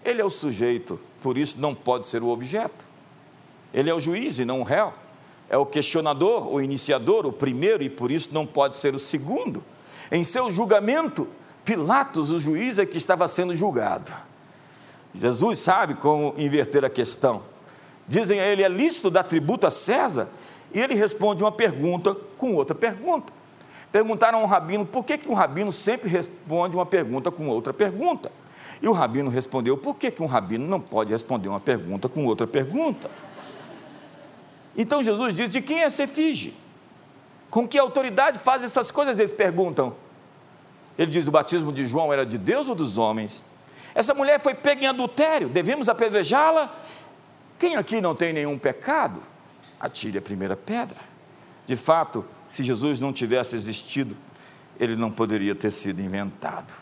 Ele 0.04 0.22
é 0.22 0.26
o 0.26 0.30
sujeito, 0.30 1.00
por 1.22 1.38
isso 1.38 1.60
não 1.60 1.74
pode 1.74 2.08
ser 2.08 2.22
o 2.22 2.30
objeto. 2.30 2.86
Ele 3.74 3.90
é 3.90 3.94
o 3.94 4.00
juiz 4.00 4.40
e 4.40 4.46
não 4.46 4.60
o 4.60 4.64
réu. 4.64 4.94
É 5.52 5.58
o 5.58 5.66
questionador, 5.66 6.48
o 6.48 6.62
iniciador, 6.62 7.26
o 7.26 7.34
primeiro, 7.34 7.84
e 7.84 7.90
por 7.90 8.10
isso 8.10 8.34
não 8.34 8.46
pode 8.46 8.78
ser 8.78 8.96
o 8.96 9.00
segundo. 9.00 9.62
Em 10.10 10.24
seu 10.24 10.50
julgamento, 10.50 11.28
Pilatos, 11.66 12.32
o 12.32 12.40
juiz, 12.40 12.80
é 12.80 12.86
que 12.86 12.98
estava 12.98 13.28
sendo 13.28 13.54
julgado. 13.54 14.14
Jesus 15.14 15.60
sabe 15.60 15.96
como 15.96 16.34
inverter 16.38 16.86
a 16.86 16.90
questão. 16.90 17.42
Dizem 18.08 18.40
a 18.40 18.46
ele: 18.46 18.64
é 18.64 18.70
lícito 18.70 19.12
dar 19.12 19.24
tributo 19.24 19.68
a 19.68 19.72
César? 19.72 20.30
E 20.74 20.80
ele 20.80 20.96
responde 20.96 21.44
uma 21.44 21.52
pergunta 21.52 22.16
com 22.38 22.56
outra 22.56 22.74
pergunta. 22.74 23.34
Perguntaram 23.92 24.40
a 24.40 24.44
um 24.44 24.46
rabino 24.46 24.86
por 24.86 25.04
que, 25.04 25.18
que 25.18 25.30
um 25.30 25.34
rabino 25.34 25.70
sempre 25.70 26.10
responde 26.10 26.78
uma 26.78 26.86
pergunta 26.86 27.30
com 27.30 27.50
outra 27.50 27.74
pergunta. 27.74 28.32
E 28.82 28.88
o 28.88 28.94
rabino 28.94 29.30
respondeu: 29.30 29.76
por 29.76 29.98
que, 29.98 30.10
que 30.12 30.24
um 30.24 30.28
rabino 30.28 30.66
não 30.66 30.80
pode 30.80 31.12
responder 31.12 31.50
uma 31.50 31.60
pergunta 31.60 32.08
com 32.08 32.26
outra 32.26 32.48
pergunta? 32.48 33.12
Então 34.76 35.04
Jesus 35.04 35.36
diz: 35.36 35.52
de 35.52 35.62
quem 35.62 35.80
é 35.80 35.84
essa 35.84 36.04
efígie? 36.04 36.54
Com 37.50 37.68
que 37.68 37.78
autoridade 37.78 38.40
faz 38.40 38.64
essas 38.64 38.92
coisas? 38.92 39.20
Eles 39.20 39.34
perguntam. 39.34 39.96
Ele 40.98 41.12
diz: 41.12 41.28
o 41.28 41.32
batismo 41.32 41.72
de 41.72 41.86
João 41.86 42.12
era 42.12 42.26
de 42.26 42.38
Deus 42.38 42.68
ou 42.68 42.76
dos 42.76 42.98
homens? 42.98 43.46
Essa 43.94 44.14
mulher 44.14 44.40
foi 44.40 44.54
pega 44.54 44.84
em 44.84 44.88
adultério, 44.88 45.50
devemos 45.50 45.90
apedrejá-la? 45.90 46.74
Quem 47.60 47.76
aqui 47.76 48.00
não 48.02 48.16
tem 48.16 48.34
nenhum 48.34 48.58
pecado? 48.58 49.22
Atire 49.80 50.18
a 50.18 50.22
primeira 50.22 50.56
pedra. 50.56 50.98
De 51.68 51.76
fato, 51.76 52.26
se 52.48 52.64
Jesus 52.64 53.00
não 53.00 53.14
tivesse 53.14 53.56
existido, 53.56 54.16
ele 54.80 54.96
não 54.96 55.12
poderia 55.12 55.54
ter 55.54 55.72
sido 55.72 56.02
inventado. 56.02 56.74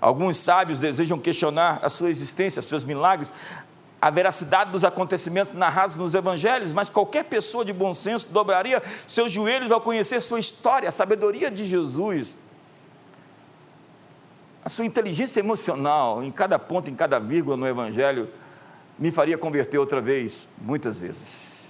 Alguns 0.00 0.36
sábios 0.36 0.78
desejam 0.78 1.18
questionar 1.18 1.80
a 1.82 1.88
sua 1.88 2.10
existência, 2.10 2.62
seus 2.62 2.84
milagres, 2.84 3.32
a 4.00 4.10
veracidade 4.10 4.70
dos 4.70 4.84
acontecimentos 4.84 5.52
narrados 5.52 5.96
nos 5.96 6.14
evangelhos, 6.14 6.72
mas 6.72 6.88
qualquer 6.88 7.24
pessoa 7.24 7.64
de 7.64 7.72
bom 7.72 7.92
senso 7.92 8.28
dobraria 8.30 8.82
seus 9.08 9.32
joelhos 9.32 9.72
ao 9.72 9.80
conhecer 9.80 10.20
sua 10.20 10.38
história, 10.38 10.88
a 10.88 10.92
sabedoria 10.92 11.50
de 11.50 11.66
Jesus, 11.66 12.40
a 14.64 14.68
sua 14.68 14.84
inteligência 14.84 15.40
emocional, 15.40 16.22
em 16.22 16.30
cada 16.30 16.58
ponto, 16.58 16.90
em 16.90 16.94
cada 16.94 17.18
vírgula 17.18 17.56
no 17.56 17.66
evangelho, 17.66 18.28
me 18.98 19.10
faria 19.10 19.36
converter 19.36 19.78
outra 19.78 20.00
vez, 20.00 20.48
muitas 20.58 21.00
vezes. 21.00 21.68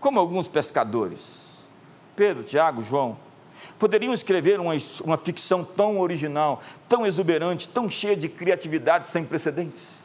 Como 0.00 0.18
alguns 0.18 0.48
pescadores, 0.48 1.68
Pedro, 2.16 2.42
Tiago, 2.42 2.82
João, 2.82 3.16
poderiam 3.78 4.12
escrever 4.12 4.60
uma, 4.60 4.74
uma 5.04 5.16
ficção 5.16 5.64
tão 5.64 5.98
original, 6.00 6.60
tão 6.88 7.06
exuberante, 7.06 7.68
tão 7.68 7.88
cheia 7.88 8.16
de 8.16 8.28
criatividade 8.28 9.08
sem 9.08 9.24
precedentes. 9.24 10.03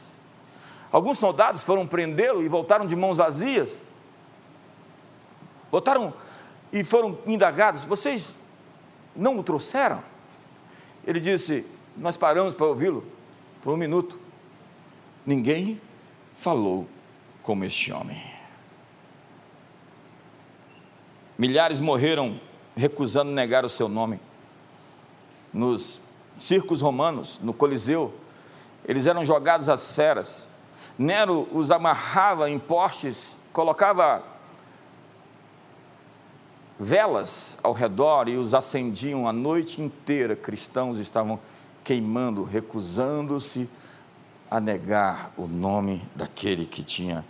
Alguns 0.92 1.20
soldados 1.20 1.64
foram 1.64 1.86
prendê-lo 1.86 2.44
e 2.44 2.48
voltaram 2.48 2.86
de 2.86 2.96
mãos 2.96 3.18
vazias. 3.18 3.82
Voltaram 5.72 6.14
e 6.74 6.84
foram 6.84 7.18
indagados: 7.26 7.86
vocês 7.86 8.36
não 9.16 9.38
o 9.38 9.44
trouxeram? 9.44 10.04
Ele 11.06 11.20
disse: 11.20 11.66
Nós 11.96 12.18
paramos 12.18 12.54
para 12.54 12.66
ouvi-lo 12.66 13.06
por 13.62 13.74
um 13.74 13.78
minuto. 13.78 14.20
Ninguém 15.26 15.80
falou 16.36 16.88
como 17.44 17.64
este 17.64 17.92
homem. 17.92 18.22
Milhares 21.38 21.80
morreram 21.80 22.40
recusando 22.76 23.32
negar 23.32 23.64
o 23.64 23.70
seu 23.70 23.88
nome. 23.88 24.20
Nos 25.54 26.02
circos 26.38 26.82
romanos, 26.82 27.40
no 27.42 27.54
Coliseu, 27.54 28.14
eles 28.86 29.06
eram 29.06 29.24
jogados 29.24 29.70
às 29.70 29.94
feras. 29.94 30.49
Nero 31.00 31.48
os 31.54 31.72
amarrava 31.72 32.50
em 32.50 32.60
postes, 32.60 33.38
colocava 33.54 34.22
velas 36.78 37.58
ao 37.64 37.72
redor 37.72 38.28
e 38.28 38.36
os 38.36 38.54
acendiam 38.54 39.26
a 39.26 39.32
noite 39.32 39.82
inteira. 39.82 40.36
Cristãos 40.36 40.98
estavam 41.00 41.40
queimando, 41.86 42.44
recusando-se 42.44 43.70
a 44.52 44.60
negar 44.60 45.32
o 45.38 45.48
nome 45.48 46.06
daquele 46.14 46.66
que 46.66 46.84
tinha 46.84 47.24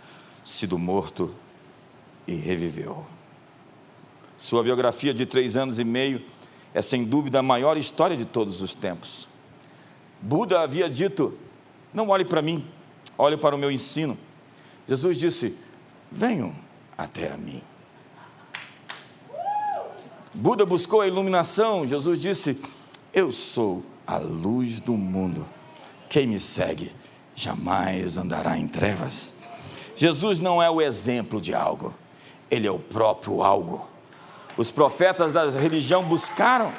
sido 0.44 0.76
morto 0.76 1.32
e 2.26 2.34
reviveu. 2.34 3.06
Sua 4.36 4.64
biografia 4.64 5.14
de 5.14 5.24
três 5.24 5.56
anos 5.56 5.78
e 5.78 5.84
meio 5.84 6.20
é 6.74 6.82
sem 6.82 7.04
dúvida 7.04 7.38
a 7.38 7.42
maior 7.42 7.76
história 7.76 8.16
de 8.16 8.24
todos 8.24 8.62
os 8.62 8.74
tempos. 8.74 9.28
Buda 10.20 10.60
havia 10.60 10.90
dito: 10.90 11.38
Não 11.94 12.08
olhe 12.08 12.24
para 12.24 12.42
mim, 12.42 12.66
olhe 13.20 13.36
para 13.36 13.54
o 13.54 13.58
meu 13.58 13.70
ensino. 13.70 14.16
Jesus 14.88 15.18
disse: 15.18 15.56
Venham 16.10 16.54
até 16.96 17.32
a 17.32 17.36
mim. 17.36 17.62
Buda 20.32 20.64
buscou 20.64 21.00
a 21.00 21.06
iluminação, 21.06 21.86
Jesus 21.86 22.20
disse: 22.20 22.60
Eu 23.12 23.30
sou 23.30 23.82
a 24.06 24.16
luz 24.16 24.80
do 24.80 24.94
mundo. 24.94 25.46
Quem 26.08 26.26
me 26.26 26.40
segue 26.40 26.92
jamais 27.34 28.18
andará 28.18 28.58
em 28.58 28.66
trevas. 28.66 29.32
Jesus 29.94 30.38
não 30.40 30.62
é 30.62 30.70
o 30.70 30.80
exemplo 30.80 31.40
de 31.40 31.54
algo, 31.54 31.94
ele 32.50 32.66
é 32.66 32.70
o 32.70 32.78
próprio 32.78 33.42
algo. 33.42 33.88
Os 34.56 34.70
profetas 34.70 35.32
da 35.32 35.48
religião 35.50 36.02
buscaram 36.02 36.72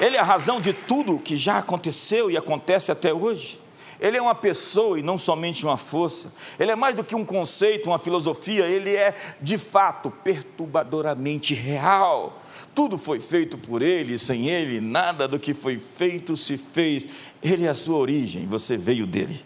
Ele 0.00 0.16
é 0.16 0.20
a 0.20 0.24
razão 0.24 0.60
de 0.60 0.72
tudo 0.72 1.18
que 1.18 1.36
já 1.36 1.58
aconteceu 1.58 2.30
e 2.30 2.36
acontece 2.36 2.92
até 2.92 3.12
hoje. 3.12 3.58
Ele 4.00 4.16
é 4.16 4.22
uma 4.22 4.34
pessoa 4.34 4.98
e 4.98 5.02
não 5.02 5.18
somente 5.18 5.64
uma 5.64 5.76
força. 5.76 6.32
Ele 6.58 6.70
é 6.70 6.76
mais 6.76 6.94
do 6.94 7.02
que 7.02 7.16
um 7.16 7.24
conceito, 7.24 7.90
uma 7.90 7.98
filosofia. 7.98 8.64
Ele 8.64 8.94
é, 8.94 9.14
de 9.40 9.58
fato, 9.58 10.10
perturbadoramente 10.10 11.52
real. 11.52 12.40
Tudo 12.74 12.96
foi 12.96 13.18
feito 13.18 13.58
por 13.58 13.82
Ele, 13.82 14.16
sem 14.18 14.48
Ele, 14.48 14.80
nada 14.80 15.26
do 15.26 15.38
que 15.38 15.52
foi 15.52 15.80
feito 15.80 16.36
se 16.36 16.56
fez. 16.56 17.08
Ele 17.42 17.66
é 17.66 17.70
a 17.70 17.74
sua 17.74 17.98
origem, 17.98 18.46
você 18.46 18.76
veio 18.76 19.04
dele. 19.04 19.44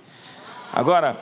Agora, 0.71 1.19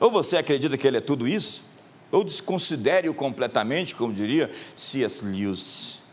ou 0.00 0.10
você 0.10 0.36
acredita 0.36 0.76
que 0.76 0.84
Ele 0.84 0.96
é 0.96 1.00
tudo 1.00 1.28
isso, 1.28 1.70
ou 2.10 2.24
desconsidere-o 2.24 3.14
completamente, 3.14 3.94
como 3.94 4.12
diria 4.12 4.50
C.S. 4.74 5.24
Lewis. 5.24 6.03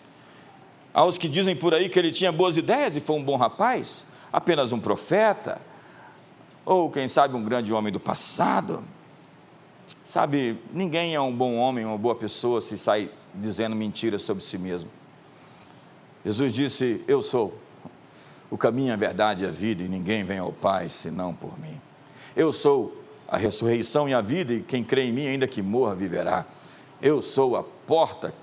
Aos 0.94 1.18
que 1.18 1.30
dizem 1.30 1.56
por 1.56 1.74
aí 1.74 1.88
que 1.88 1.98
ele 1.98 2.12
tinha 2.12 2.32
boas 2.32 2.58
ideias 2.58 2.96
e 2.96 3.00
foi 3.00 3.16
um 3.16 3.24
bom 3.24 3.38
rapaz, 3.38 4.06
apenas 4.32 4.72
um 4.72 4.80
profeta, 4.80 5.62
ou 6.66 6.90
quem 6.90 7.08
sabe 7.08 7.36
um 7.36 7.44
grande 7.44 7.74
homem 7.74 7.92
do 7.92 8.00
passado. 8.00 8.84
Sabe, 10.04 10.60
ninguém 10.74 11.16
é 11.16 11.22
um 11.22 11.34
bom 11.34 11.56
homem, 11.56 11.86
uma 11.86 11.98
boa 11.98 12.16
pessoa 12.16 12.60
se 12.60 12.78
sai 12.78 13.10
dizendo 13.34 13.76
mentiras 13.76 14.22
sobre 14.22 14.44
si 14.44 14.58
mesmo. 14.58 14.90
Jesus 16.26 16.54
disse: 16.54 17.02
Eu 17.08 17.22
sou 17.22 17.58
o 18.50 18.58
caminho, 18.58 18.94
a 18.94 18.98
verdade 18.98 19.44
e 19.44 19.48
a 19.48 19.52
vida, 19.52 19.84
e 19.84 19.88
ninguém 19.88 20.24
vem 20.24 20.40
ao 20.40 20.52
Pai 20.52 20.90
senão 20.90 21.34
por 21.34 21.58
mim. 21.58 21.80
Eu 22.36 22.52
sou 22.52 23.02
a 23.28 23.38
ressurreição 23.38 24.10
e 24.10 24.14
a 24.14 24.20
vida, 24.20 24.54
e 24.54 24.62
quem 24.62 24.84
crê 24.84 25.06
em 25.06 25.12
mim, 25.12 25.28
ainda 25.28 25.48
que 25.48 25.62
morra, 25.62 25.96
viverá. 25.96 26.46
Eu 27.02 27.22
sou 27.22 27.56
a 27.56 27.64
porta 27.64 28.34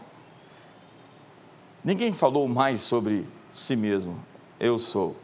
Ninguém 1.88 2.12
falou 2.12 2.46
mais 2.46 2.82
sobre 2.82 3.26
si 3.50 3.74
mesmo. 3.74 4.22
Eu 4.60 4.78
sou. 4.78 5.16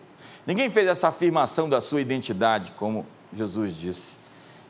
Ninguém 0.46 0.70
fez 0.70 0.86
essa 0.86 1.08
afirmação 1.08 1.68
da 1.68 1.78
sua 1.78 2.00
identidade, 2.00 2.72
como 2.78 3.04
Jesus 3.34 3.76
disse. 3.76 4.16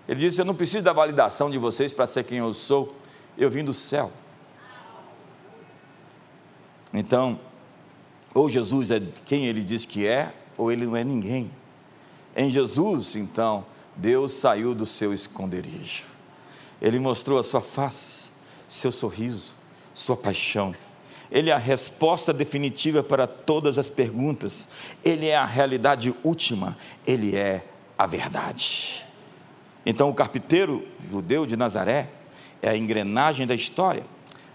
Ele 0.09 0.19
disse: 0.19 0.41
Eu 0.41 0.45
não 0.45 0.57
preciso 0.57 0.83
da 0.83 0.93
validação 0.93 1.49
de 1.49 1.57
vocês 1.57 1.95
para 1.95 2.05
ser 2.09 2.25
quem 2.25 2.39
eu 2.39 2.53
sou. 2.53 2.93
Eu 3.39 3.49
vim 3.49 3.63
do 3.63 3.73
céu. 3.73 4.11
Então, 6.93 7.39
ou 8.35 8.51
Jesus 8.51 8.91
é 8.91 9.01
quem 9.25 9.47
ele 9.47 9.63
diz 9.63 9.87
que 9.87 10.05
é, 10.05 10.35
ou 10.59 10.73
ele 10.73 10.87
não 10.87 10.97
é 10.97 11.05
ninguém. 11.05 11.49
Em 12.35 12.51
Jesus, 12.51 13.15
então, 13.15 13.65
Deus 13.95 14.33
saiu 14.33 14.75
do 14.75 14.85
seu 14.85 15.15
esconderijo. 15.15 16.07
Ele 16.83 16.99
mostrou 16.99 17.39
a 17.39 17.45
sua 17.45 17.61
face, 17.61 18.33
seu 18.67 18.91
sorriso, 18.91 19.55
sua 19.95 20.17
paixão 20.17 20.75
ele 21.35 21.51
é 21.51 21.53
a 21.53 21.59
resposta 21.59 22.33
definitiva 22.33 23.03
para 23.03 23.27
todas 23.27 23.77
as 23.77 23.91
perguntas, 23.91 24.69
Ele 25.05 25.27
é 25.27 25.37
a 25.37 25.45
realidade 25.45 26.15
última, 26.23 26.79
Ele 27.05 27.35
é 27.35 27.67
a 27.99 28.07
verdade. 28.07 29.05
Então, 29.85 30.09
o 30.09 30.15
carpinteiro 30.15 30.87
judeu 31.03 31.45
de 31.45 31.57
Nazaré 31.57 32.09
é 32.63 32.69
a 32.69 32.77
engrenagem 32.77 33.49
da 33.49 33.55
história, 33.55 34.07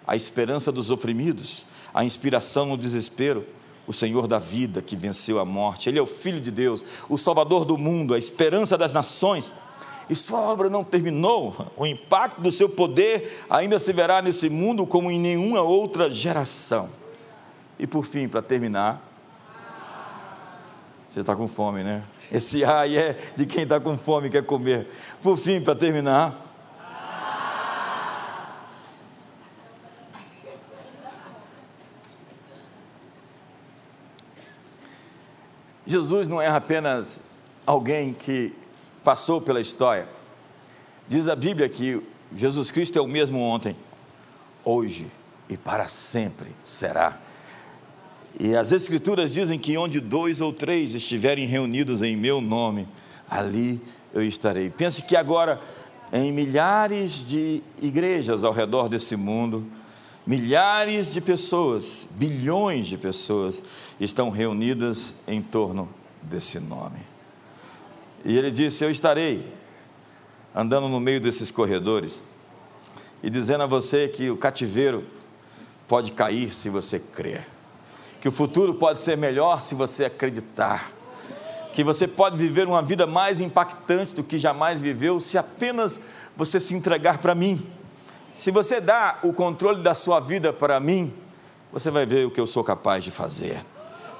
a 0.08 0.15
esperança 0.15 0.72
dos 0.72 0.89
oprimidos, 0.89 1.65
a 1.94 2.06
inspiração 2.06 2.68
no 2.68 2.78
desespero, 2.78 3.46
o 3.86 3.92
Senhor 3.92 4.26
da 4.26 4.39
vida 4.39 4.82
que 4.82 4.96
venceu 4.96 5.38
a 5.38 5.44
morte. 5.44 5.89
Ele 5.89 6.00
é 6.00 6.02
o 6.02 6.08
Filho 6.08 6.39
de 6.39 6.50
Deus, 6.50 6.86
o 7.10 7.18
Salvador 7.18 7.65
do 7.65 7.78
mundo, 7.78 8.13
a 8.13 8.18
esperança 8.18 8.78
das 8.78 8.94
nações 8.94 9.52
e 10.10 10.15
sua 10.15 10.39
obra 10.39 10.69
não 10.69 10.84
terminou. 10.84 11.72
O 11.78 11.86
impacto 11.86 12.41
do 12.41 12.52
seu 12.52 12.67
poder 12.67 13.45
ainda 13.50 13.78
se 13.78 13.93
verá 13.93 14.22
nesse 14.22 14.50
mundo 14.50 14.88
como 14.88 15.12
em 15.12 15.19
nenhuma 15.19 15.62
outra 15.62 16.10
geração. 16.10 16.89
E 17.78 17.86
por 17.86 18.04
fim, 18.04 18.28
para 18.28 18.41
terminar, 18.41 19.02
você 21.06 21.22
está 21.22 21.36
com 21.36 21.48
fome, 21.48 21.84
né? 21.84 22.04
Esse 22.32 22.63
ai 22.63 22.98
é 22.98 23.17
de 23.36 23.45
quem 23.45 23.63
está 23.63 23.80
com 23.80 23.98
fome 23.98 24.28
e 24.28 24.32
quer 24.32 24.43
comer. 24.43 24.88
Por 25.22 25.38
fim, 25.38 25.62
para 25.62 25.76
terminar. 25.76 26.48
Jesus 35.86 36.28
não 36.28 36.39
é 36.39 36.48
apenas 36.48 37.32
alguém 37.65 38.13
que 38.13 38.54
passou 39.10 39.41
pela 39.41 39.60
história. 39.60 40.08
Diz 41.08 41.28
a 41.28 41.36
Bíblia 41.36 41.67
que 41.67 42.00
Jesus 42.36 42.69
Cristo 42.69 43.00
é 43.00 43.02
o 43.02 43.08
mesmo 43.08 43.39
ontem, 43.39 43.76
hoje 44.63 45.08
e 45.50 45.58
para 45.58 45.88
sempre 45.88 46.52
será. 46.63 47.17
E 48.39 48.56
as 48.56 48.72
Escrituras 48.72 49.34
dizem 49.34 49.58
que 49.58 49.76
onde 49.80 50.00
dois 50.00 50.41
ou 50.41 50.54
três 50.54 50.93
estiverem 50.93 51.48
reunidos 51.48 52.04
em 52.04 52.15
meu 52.15 52.39
nome, 52.39 52.88
ali 53.28 53.82
eu 54.13 54.22
estarei. 54.22 54.69
Pense 54.69 55.02
que 55.02 55.15
agora, 55.15 55.60
em 56.13 56.32
milhares 56.32 57.28
de 57.28 57.63
igrejas 57.82 58.43
ao 58.43 58.54
redor 58.54 58.88
desse 58.88 59.15
mundo, 59.15 59.65
milhares 60.24 61.12
de 61.12 61.19
pessoas, 61.19 62.08
bilhões 62.12 62.86
de 62.86 62.95
pessoas, 62.95 63.63
estão 64.00 64.30
reunidas 64.30 65.15
em 65.28 65.41
torno 65.41 65.89
desse 66.22 66.60
nome. 66.60 67.09
E 68.26 68.38
ele 68.38 68.52
disse: 68.52 68.84
Eu 68.84 68.92
estarei 68.92 69.52
andando 70.54 70.88
no 70.88 71.00
meio 71.00 71.22
desses 71.22 71.52
corredores 71.52 72.24
e 73.22 73.30
dizendo 73.30 73.64
a 73.64 73.68
você 73.68 74.08
que 74.08 74.30
o 74.30 74.38
cativeiro 74.38 75.04
pode 75.88 76.12
cair 76.12 76.54
se 76.54 76.70
você 76.70 77.00
crer, 77.00 77.46
que 78.22 78.30
o 78.30 78.32
futuro 78.32 78.74
pode 78.76 79.02
ser 79.02 79.18
melhor 79.18 79.62
se 79.62 79.76
você 79.76 80.06
acreditar, 80.06 80.92
que 81.74 81.84
você 81.84 82.08
pode 82.08 82.38
viver 82.38 82.68
uma 82.68 82.82
vida 82.82 83.08
mais 83.08 83.40
impactante 83.40 84.14
do 84.14 84.24
que 84.24 84.38
jamais 84.38 84.80
viveu 84.80 85.20
se 85.20 85.38
apenas 85.38 86.00
você 86.36 86.60
se 86.60 86.74
entregar 86.74 87.18
para 87.20 87.34
mim. 87.34 87.66
Se 88.34 88.52
você 88.52 88.80
dá 88.80 89.20
o 89.24 89.34
controle 89.34 89.82
da 89.82 89.94
sua 89.94 90.20
vida 90.20 90.54
para 90.54 90.80
mim, 90.80 91.14
você 91.72 91.92
vai 91.92 92.06
ver 92.06 92.26
o 92.26 92.32
que 92.32 92.40
eu 92.40 92.48
sou 92.48 92.64
capaz 92.64 93.04
de 93.04 93.12
fazer. 93.12 93.64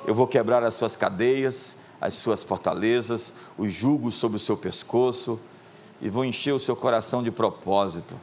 Eu 0.06 0.14
vou 0.14 0.28
quebrar 0.28 0.64
as 0.64 0.74
suas 0.74 0.96
cadeias, 0.96 1.78
as 2.02 2.16
suas 2.16 2.44
fortalezas, 2.44 3.34
os 3.58 3.72
julgos 3.72 4.16
sobre 4.16 4.38
o 4.38 4.40
seu 4.40 4.56
pescoço 4.56 5.40
e 6.02 6.10
vou 6.10 6.24
encher 6.24 6.54
o 6.54 6.60
seu 6.60 6.76
coração 6.76 7.22
de 7.22 7.32
propósito, 7.32 8.16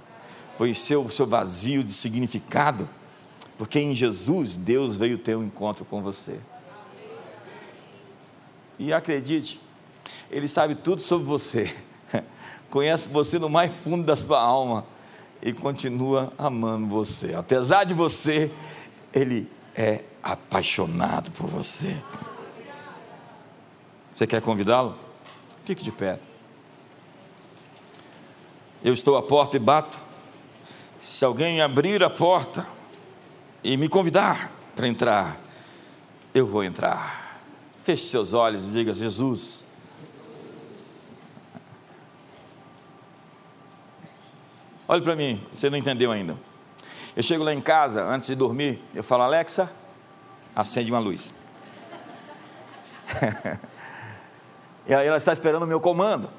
vou 0.58 0.66
encher 0.66 0.96
o 0.96 1.08
seu 1.10 1.26
vazio 1.26 1.84
de 1.84 1.92
significado, 1.92 2.88
porque 3.58 3.78
em 3.78 3.94
Jesus 3.94 4.56
Deus 4.56 4.96
veio 4.96 5.18
ter 5.18 5.36
um 5.36 5.44
encontro 5.44 5.84
com 5.84 6.02
você. 6.02 6.40
E 8.78 8.92
acredite, 8.92 9.60
Ele 10.30 10.48
sabe 10.48 10.74
tudo 10.74 11.02
sobre 11.02 11.26
você, 11.26 11.74
conhece 12.70 13.10
você 13.10 13.38
no 13.38 13.48
mais 13.48 13.72
fundo 13.72 14.04
da 14.04 14.16
sua 14.16 14.40
alma 14.40 14.86
e 15.42 15.52
continua 15.52 16.32
amando 16.38 16.86
você. 16.86 17.34
Apesar 17.34 17.84
de 17.84 17.94
você, 17.94 18.50
Ele 19.12 19.50
é 19.74 20.02
apaixonado 20.22 21.30
por 21.30 21.46
você. 21.46 21.96
Você 24.16 24.26
quer 24.26 24.40
convidá-lo? 24.40 24.96
Fique 25.62 25.84
de 25.84 25.92
pé. 25.92 26.18
Eu 28.82 28.94
estou 28.94 29.18
à 29.18 29.22
porta 29.22 29.58
e 29.58 29.60
bato. 29.60 30.00
Se 30.98 31.22
alguém 31.22 31.60
abrir 31.60 32.02
a 32.02 32.08
porta 32.08 32.66
e 33.62 33.76
me 33.76 33.90
convidar 33.90 34.50
para 34.74 34.88
entrar, 34.88 35.38
eu 36.32 36.46
vou 36.46 36.64
entrar. 36.64 37.42
Feche 37.82 38.06
seus 38.06 38.32
olhos 38.32 38.64
e 38.64 38.70
diga: 38.70 38.94
Jesus. 38.94 39.66
Olhe 44.88 45.02
para 45.02 45.14
mim, 45.14 45.46
você 45.52 45.68
não 45.68 45.76
entendeu 45.76 46.10
ainda. 46.10 46.38
Eu 47.14 47.22
chego 47.22 47.44
lá 47.44 47.52
em 47.52 47.60
casa, 47.60 48.02
antes 48.02 48.28
de 48.28 48.34
dormir, 48.34 48.82
eu 48.94 49.04
falo, 49.04 49.24
Alexa, 49.24 49.70
acende 50.54 50.90
uma 50.90 51.00
luz. 51.00 51.34
e 54.86 54.94
aí 54.94 55.06
ela 55.06 55.16
está 55.16 55.32
esperando 55.32 55.64
o 55.64 55.66
meu 55.66 55.80
comando. 55.80 56.30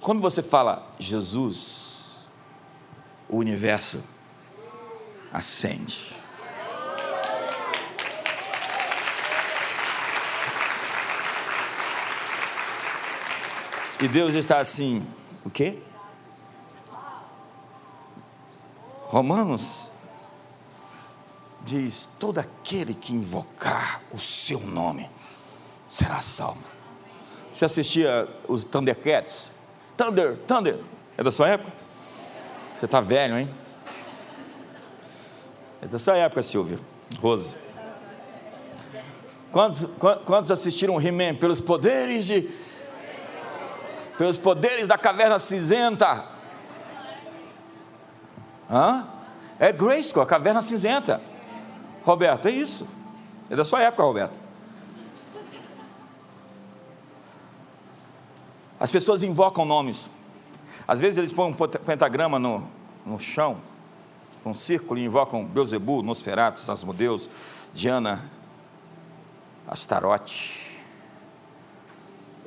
Quando 0.00 0.20
você 0.20 0.42
fala 0.42 0.86
Jesus, 0.98 2.30
o 3.28 3.36
universo 3.36 4.02
acende. 5.32 6.16
E 14.00 14.08
Deus 14.08 14.34
está 14.34 14.58
assim, 14.58 15.06
o 15.44 15.50
quê? 15.50 15.78
Romanos 19.02 19.90
diz: 21.60 22.08
todo 22.18 22.38
aquele 22.38 22.94
que 22.94 23.12
invocar 23.14 24.02
o 24.10 24.18
seu 24.18 24.58
nome 24.58 25.08
será 25.88 26.20
salvo. 26.20 26.81
Você 27.52 27.64
assistia 27.64 28.26
os 28.48 28.64
Thundercats? 28.64 29.52
Thunder, 29.96 30.38
Thunder. 30.38 30.78
É 31.16 31.22
da 31.22 31.30
sua 31.30 31.48
época? 31.48 31.70
Você 32.74 32.86
está 32.86 33.00
velho, 33.00 33.38
hein? 33.38 33.48
É 35.82 35.86
da 35.86 35.98
sua 35.98 36.16
época, 36.16 36.42
Silvio. 36.42 36.80
Rose. 37.20 37.54
Quantos, 39.52 39.86
quantos 40.24 40.50
assistiram 40.50 41.00
He-Man 41.00 41.34
pelos 41.34 41.60
poderes 41.60 42.26
de. 42.26 42.48
Pelos 44.16 44.38
poderes 44.38 44.86
da 44.86 44.96
caverna 44.96 45.38
cinzenta? 45.38 46.24
Hã? 48.70 49.06
É 49.58 49.70
Grayskull, 49.72 50.22
a 50.22 50.26
caverna 50.26 50.62
cinzenta. 50.62 51.20
Roberto, 52.02 52.48
é 52.48 52.50
isso. 52.50 52.88
É 53.50 53.54
da 53.54 53.64
sua 53.64 53.82
época, 53.82 54.02
Roberto. 54.02 54.41
As 58.82 58.90
pessoas 58.90 59.22
invocam 59.22 59.64
nomes. 59.64 60.10
Às 60.88 60.98
vezes 60.98 61.16
eles 61.16 61.32
põem 61.32 61.52
um 61.52 61.54
pentagrama 61.54 62.36
no, 62.40 62.68
no 63.06 63.16
chão, 63.16 63.58
um 64.44 64.52
círculo, 64.52 64.98
e 64.98 65.04
invocam 65.04 65.44
Beuzebu, 65.44 66.02
Nosferatu, 66.02 66.68
Asmodeus, 66.68 67.30
Diana, 67.72 68.28
Astarote. 69.68 70.76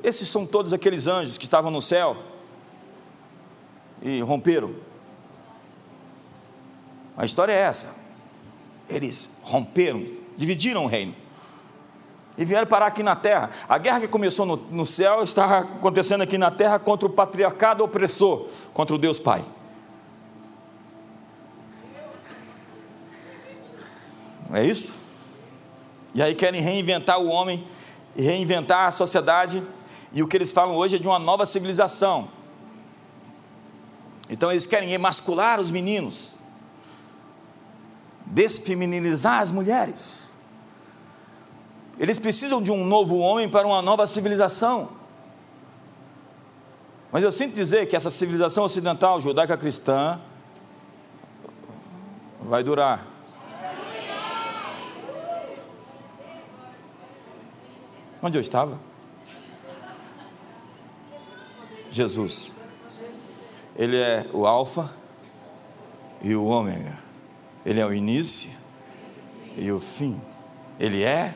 Esses 0.04 0.28
são 0.28 0.44
todos 0.44 0.74
aqueles 0.74 1.06
anjos 1.06 1.38
que 1.38 1.44
estavam 1.44 1.70
no 1.70 1.80
céu 1.80 2.18
e 4.02 4.20
romperam. 4.20 4.74
A 7.16 7.24
história 7.24 7.54
é 7.54 7.60
essa. 7.60 7.94
Eles 8.90 9.30
romperam, 9.42 10.04
dividiram 10.36 10.84
o 10.84 10.86
reino 10.86 11.14
e 12.38 12.44
vieram 12.44 12.66
parar 12.66 12.86
aqui 12.86 13.02
na 13.02 13.16
terra. 13.16 13.50
A 13.68 13.78
guerra 13.78 14.00
que 14.00 14.08
começou 14.08 14.44
no, 14.44 14.56
no 14.56 14.84
céu 14.84 15.22
está 15.22 15.58
acontecendo 15.58 16.20
aqui 16.20 16.36
na 16.36 16.50
terra 16.50 16.78
contra 16.78 17.06
o 17.06 17.10
patriarcado 17.10 17.82
opressor, 17.82 18.48
contra 18.74 18.94
o 18.94 18.98
Deus 18.98 19.18
Pai. 19.18 19.44
Não 24.48 24.56
é 24.56 24.64
isso? 24.64 24.94
E 26.14 26.22
aí 26.22 26.34
querem 26.34 26.60
reinventar 26.60 27.18
o 27.18 27.26
homem, 27.26 27.66
reinventar 28.16 28.88
a 28.88 28.90
sociedade, 28.90 29.62
e 30.12 30.22
o 30.22 30.28
que 30.28 30.36
eles 30.36 30.52
falam 30.52 30.76
hoje 30.76 30.96
é 30.96 30.98
de 30.98 31.08
uma 31.08 31.18
nova 31.18 31.44
civilização. 31.46 32.28
Então 34.28 34.50
eles 34.50 34.66
querem 34.66 34.92
emascular 34.92 35.60
os 35.60 35.70
meninos, 35.70 36.34
desfeminilizar 38.26 39.40
as 39.40 39.50
mulheres 39.50 40.25
eles 41.98 42.18
precisam 42.18 42.62
de 42.62 42.70
um 42.70 42.84
novo 42.84 43.18
homem 43.18 43.48
para 43.48 43.66
uma 43.66 43.80
nova 43.80 44.06
civilização. 44.06 44.90
Mas 47.10 47.22
eu 47.22 47.32
sinto 47.32 47.54
dizer 47.54 47.86
que 47.86 47.96
essa 47.96 48.10
civilização 48.10 48.64
ocidental, 48.64 49.20
judaica 49.20 49.56
cristã, 49.56 50.20
vai 52.42 52.62
durar. 52.62 53.06
Onde 58.22 58.36
eu 58.36 58.40
estava? 58.40 58.78
Jesus. 61.90 62.56
Ele 63.74 63.96
é 63.96 64.26
o 64.32 64.46
Alfa 64.46 64.90
e 66.22 66.34
o 66.34 66.44
Ômega. 66.44 66.98
Ele 67.64 67.80
é 67.80 67.86
o 67.86 67.94
início 67.94 68.50
e 69.56 69.70
o 69.72 69.80
fim. 69.80 70.20
Ele 70.78 71.02
é 71.02 71.34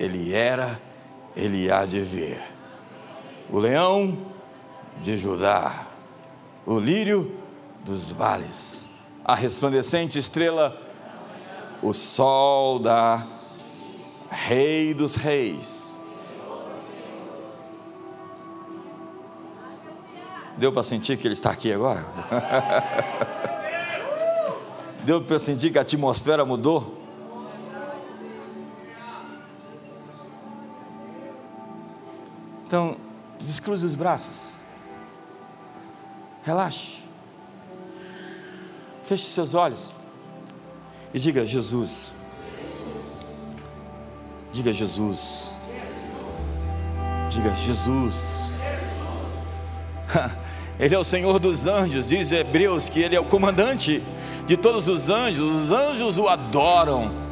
ele 0.00 0.32
era, 0.32 0.80
ele 1.36 1.70
há 1.70 1.84
de 1.84 2.00
vir. 2.00 2.40
O 3.50 3.58
leão 3.58 4.16
de 5.02 5.18
Judá, 5.18 5.86
o 6.64 6.80
lírio 6.80 7.36
dos 7.84 8.10
vales, 8.10 8.88
a 9.22 9.34
resplandecente 9.34 10.18
estrela, 10.18 10.80
o 11.82 11.92
sol 11.92 12.78
da 12.78 13.22
Rei 14.30 14.94
dos 14.94 15.16
Reis. 15.16 16.00
Deu 20.56 20.72
para 20.72 20.82
sentir 20.82 21.18
que 21.18 21.26
ele 21.26 21.34
está 21.34 21.50
aqui 21.50 21.72
agora? 21.72 22.06
Deu 25.04 25.22
para 25.22 25.38
sentir 25.38 25.70
que 25.70 25.78
a 25.78 25.82
atmosfera 25.82 26.44
mudou? 26.44 26.99
Então, 32.70 32.96
descruze 33.40 33.84
os 33.84 33.96
braços. 33.96 34.60
Relaxe. 36.44 37.00
Feche 39.02 39.24
seus 39.24 39.56
olhos. 39.56 39.90
E 41.12 41.18
diga: 41.18 41.44
Jesus. 41.44 42.12
Diga: 44.52 44.72
Jesus. 44.72 45.56
Diga: 47.28 47.56
Jesus. 47.56 48.60
Ele 50.78 50.94
é 50.94 50.98
o 50.98 51.02
Senhor 51.02 51.40
dos 51.40 51.66
anjos, 51.66 52.10
diz 52.10 52.30
Hebreus 52.30 52.88
que 52.88 53.00
ele 53.00 53.16
é 53.16 53.20
o 53.20 53.24
comandante 53.24 54.00
de 54.46 54.56
todos 54.56 54.86
os 54.88 55.10
anjos, 55.10 55.64
os 55.64 55.72
anjos 55.72 56.18
o 56.18 56.28
adoram. 56.28 57.29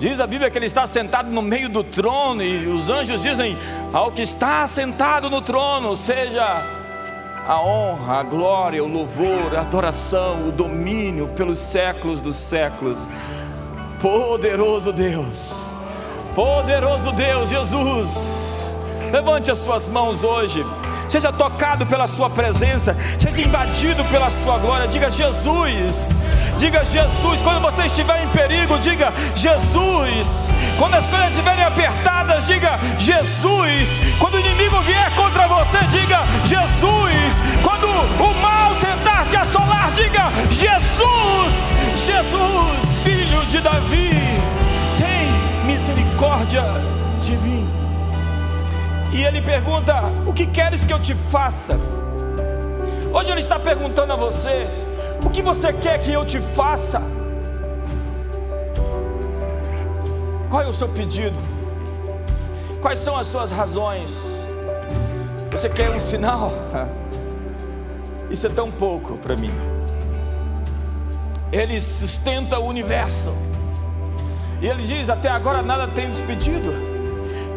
Diz 0.00 0.18
a 0.18 0.26
Bíblia 0.26 0.50
que 0.50 0.56
ele 0.56 0.64
está 0.64 0.86
sentado 0.86 1.30
no 1.30 1.42
meio 1.42 1.68
do 1.68 1.84
trono, 1.84 2.42
e 2.42 2.66
os 2.68 2.88
anjos 2.88 3.22
dizem: 3.22 3.58
Ao 3.92 4.10
que 4.10 4.22
está 4.22 4.66
sentado 4.66 5.28
no 5.28 5.42
trono, 5.42 5.94
seja 5.94 6.66
a 7.46 7.60
honra, 7.60 8.20
a 8.20 8.22
glória, 8.22 8.82
o 8.82 8.88
louvor, 8.88 9.54
a 9.54 9.60
adoração, 9.60 10.48
o 10.48 10.52
domínio 10.52 11.28
pelos 11.28 11.58
séculos 11.58 12.18
dos 12.22 12.38
séculos. 12.38 13.10
Poderoso 14.00 14.90
Deus, 14.90 15.76
poderoso 16.34 17.12
Deus, 17.12 17.50
Jesus, 17.50 18.74
levante 19.12 19.50
as 19.50 19.58
suas 19.58 19.86
mãos 19.86 20.24
hoje 20.24 20.64
seja 21.10 21.32
tocado 21.32 21.84
pela 21.86 22.06
Sua 22.06 22.30
presença, 22.30 22.96
seja 23.18 23.42
invadido 23.42 24.04
pela 24.04 24.30
Sua 24.30 24.58
glória. 24.58 24.86
Diga 24.86 25.10
Jesus, 25.10 26.22
diga 26.56 26.84
Jesus. 26.84 27.42
Quando 27.42 27.60
você 27.60 27.86
estiver 27.86 28.22
em 28.22 28.28
perigo, 28.28 28.78
diga 28.78 29.12
Jesus. 29.34 30.50
Quando 30.78 30.94
as 30.94 31.08
coisas 31.08 31.30
estiverem 31.30 31.64
apertadas, 31.64 32.46
diga 32.46 32.78
Jesus. 32.98 33.98
Quando 34.18 34.34
o 34.34 34.40
inimigo 34.40 34.80
vier 34.82 35.10
contra 35.16 35.48
você, 35.48 35.78
diga 35.88 36.20
Jesus. 36.44 37.42
Quando 37.62 37.86
o 37.88 38.34
mal 38.40 38.74
tentar 38.76 39.26
te 39.26 39.36
assolar, 39.36 39.90
diga 39.92 40.30
Jesus. 40.50 41.70
Jesus, 42.06 42.98
filho 43.02 43.44
de 43.46 43.60
Davi, 43.60 44.10
tem 44.96 45.66
misericórdia 45.66 46.64
de 47.20 47.32
mim. 47.36 47.79
E 49.12 49.22
ele 49.22 49.42
pergunta: 49.42 49.94
O 50.26 50.32
que 50.32 50.46
queres 50.46 50.84
que 50.84 50.92
eu 50.92 51.00
te 51.00 51.14
faça? 51.14 51.78
Hoje 53.12 53.30
ele 53.32 53.40
está 53.40 53.58
perguntando 53.58 54.12
a 54.12 54.16
você: 54.16 54.68
O 55.24 55.30
que 55.30 55.42
você 55.42 55.72
quer 55.72 55.98
que 55.98 56.12
eu 56.12 56.24
te 56.24 56.40
faça? 56.40 57.02
Qual 60.48 60.62
é 60.62 60.66
o 60.66 60.72
seu 60.72 60.88
pedido? 60.88 61.36
Quais 62.80 62.98
são 62.98 63.16
as 63.16 63.26
suas 63.26 63.50
razões? 63.50 64.48
Você 65.50 65.68
quer 65.68 65.90
um 65.90 66.00
sinal? 66.00 66.52
Isso 68.30 68.46
é 68.46 68.50
tão 68.50 68.70
pouco 68.70 69.16
para 69.18 69.34
mim. 69.34 69.52
Ele 71.52 71.80
sustenta 71.80 72.60
o 72.60 72.66
universo. 72.66 73.34
E 74.62 74.68
ele 74.68 74.84
diz: 74.84 75.10
Até 75.10 75.28
agora 75.28 75.62
nada 75.62 75.88
tem 75.88 76.08
despedido. 76.08 76.89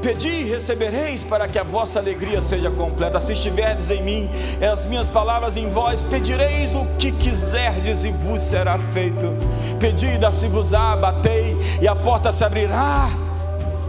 Pedi 0.04 0.28
e 0.28 0.44
recebereis 0.44 1.24
para 1.24 1.48
que 1.48 1.58
a 1.58 1.64
vossa 1.64 1.98
alegria 1.98 2.42
seja 2.42 2.70
completa. 2.70 3.22
Se 3.22 3.32
estiverdes 3.32 3.90
em 3.90 4.04
mim, 4.04 4.30
e 4.60 4.66
as 4.66 4.86
minhas 4.86 5.10
palavras 5.10 5.56
em 5.56 5.70
vós, 5.70 6.02
pedireis 6.02 6.76
o 6.76 6.86
que 7.00 7.10
quiserdes 7.10 8.04
e 8.04 8.12
vos 8.12 8.42
será 8.42 8.78
feito. 8.78 9.34
Pedi 9.80 10.08
e 10.08 10.32
se-vos-á, 10.32 10.98
batei 10.98 11.56
e 11.82 11.88
a 11.88 11.96
porta 11.96 12.34
se 12.34 12.44
abrirá. 12.44 13.10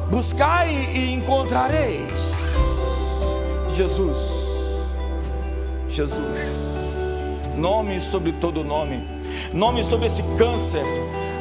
Buscai 0.08 0.70
e 0.94 1.12
encontrareis. 1.12 2.54
Jesus, 3.74 4.18
Jesus, 5.88 6.38
nome 7.56 7.98
sobre 7.98 8.30
todo 8.30 8.62
nome, 8.62 9.02
nome 9.52 9.82
sobre 9.82 10.06
esse 10.06 10.22
câncer 10.38 10.84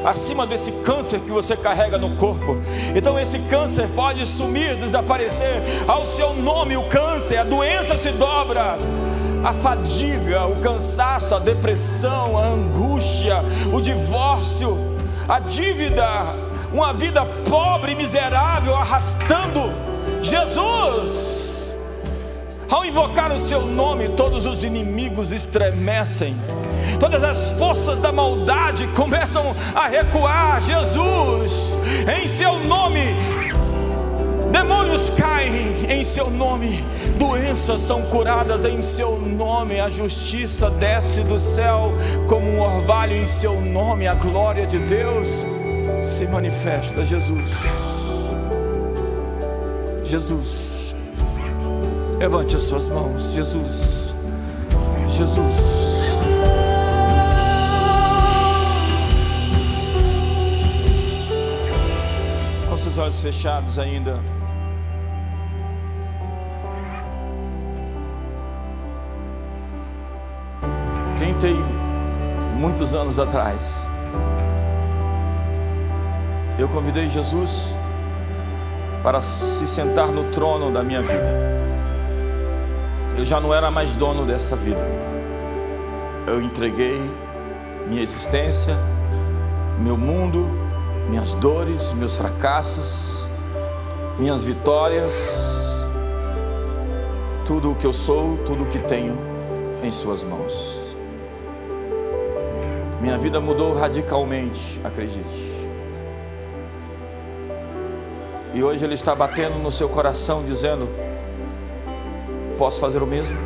acima 0.03 0.45
desse 0.45 0.71
câncer 0.71 1.19
que 1.19 1.31
você 1.31 1.55
carrega 1.55 1.97
no 1.97 2.15
corpo. 2.15 2.57
Então 2.95 3.19
esse 3.19 3.39
câncer 3.39 3.87
pode 3.95 4.25
sumir, 4.25 4.75
desaparecer. 4.75 5.61
Ao 5.87 6.05
seu 6.05 6.33
nome, 6.33 6.75
o 6.77 6.83
câncer, 6.83 7.37
a 7.37 7.43
doença 7.43 7.95
se 7.97 8.11
dobra. 8.11 8.77
A 9.43 9.53
fadiga, 9.53 10.45
o 10.45 10.55
cansaço, 10.57 11.35
a 11.35 11.39
depressão, 11.39 12.37
a 12.37 12.45
angústia, 12.47 13.37
o 13.73 13.81
divórcio, 13.81 14.77
a 15.27 15.39
dívida, 15.39 16.07
uma 16.73 16.93
vida 16.93 17.25
pobre 17.49 17.91
e 17.91 17.95
miserável 17.95 18.75
arrastando. 18.75 19.71
Jesus! 20.21 21.75
Ao 22.69 22.85
invocar 22.85 23.31
o 23.31 23.39
seu 23.39 23.61
nome, 23.61 24.09
todos 24.09 24.45
os 24.45 24.63
inimigos 24.63 25.31
estremecem 25.31 26.35
todas 26.99 27.23
as 27.23 27.53
forças 27.53 27.99
da 27.99 28.11
maldade 28.11 28.87
começam 28.95 29.55
a 29.75 29.87
recuar. 29.87 30.61
Jesus, 30.61 31.77
em 32.21 32.27
seu 32.27 32.59
nome, 32.59 33.15
demônios 34.51 35.09
caem 35.09 35.89
em 35.89 36.03
seu 36.03 36.29
nome, 36.29 36.83
doenças 37.17 37.81
são 37.81 38.03
curadas 38.03 38.65
em 38.65 38.81
seu 38.81 39.19
nome, 39.19 39.79
a 39.79 39.89
justiça 39.89 40.69
desce 40.69 41.21
do 41.21 41.39
céu 41.39 41.91
como 42.27 42.47
um 42.47 42.61
orvalho 42.61 43.15
em 43.15 43.25
seu 43.25 43.59
nome, 43.61 44.07
a 44.07 44.13
glória 44.13 44.65
de 44.67 44.79
Deus 44.79 45.29
se 46.03 46.25
manifesta. 46.27 47.03
Jesus, 47.03 47.51
Jesus, 50.05 50.95
levante 52.19 52.55
as 52.55 52.63
suas 52.63 52.87
mãos, 52.87 53.33
Jesus, 53.33 54.15
Jesus. 55.09 55.73
Os 62.85 62.97
olhos 62.97 63.21
fechados 63.21 63.79
ainda. 63.79 64.19
E 71.45 72.57
muitos 72.57 72.93
anos 72.93 73.19
atrás, 73.19 73.85
eu 76.57 76.69
convidei 76.69 77.09
Jesus 77.09 77.75
para 79.03 79.21
se 79.21 79.67
sentar 79.67 80.07
no 80.07 80.31
trono 80.31 80.71
da 80.71 80.81
minha 80.81 81.01
vida. 81.01 81.29
Eu 83.17 83.25
já 83.25 83.41
não 83.41 83.53
era 83.53 83.69
mais 83.69 83.93
dono 83.93 84.25
dessa 84.25 84.55
vida. 84.55 84.87
Eu 86.25 86.41
entreguei 86.41 86.97
minha 87.89 88.01
existência, 88.01 88.77
meu 89.79 89.97
mundo, 89.97 90.62
minhas 91.09 91.33
dores, 91.33 91.93
meus 91.93 92.17
fracassos, 92.17 93.27
minhas 94.17 94.43
vitórias, 94.43 95.73
tudo 97.45 97.71
o 97.71 97.75
que 97.75 97.85
eu 97.85 97.93
sou, 97.93 98.37
tudo 98.45 98.63
o 98.63 98.67
que 98.67 98.79
tenho 98.79 99.17
em 99.83 99.91
Suas 99.91 100.23
mãos. 100.23 100.83
Minha 103.01 103.17
vida 103.17 103.41
mudou 103.41 103.73
radicalmente, 103.73 104.79
acredite. 104.83 105.53
E 108.53 108.63
hoje 108.63 108.85
Ele 108.85 108.93
está 108.93 109.13
batendo 109.13 109.57
no 109.57 109.71
seu 109.71 109.89
coração, 109.89 110.43
dizendo: 110.45 110.87
Posso 112.57 112.79
fazer 112.79 113.01
o 113.01 113.07
mesmo? 113.07 113.37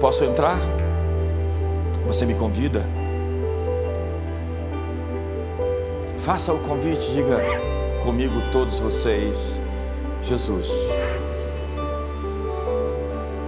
Posso 0.00 0.24
entrar? 0.24 0.58
Você 2.06 2.24
me 2.24 2.34
convida? 2.34 2.84
Faça 6.26 6.52
o 6.52 6.58
convite, 6.58 7.12
diga 7.12 7.40
comigo 8.02 8.34
todos 8.50 8.80
vocês, 8.80 9.60
Jesus, 10.24 10.68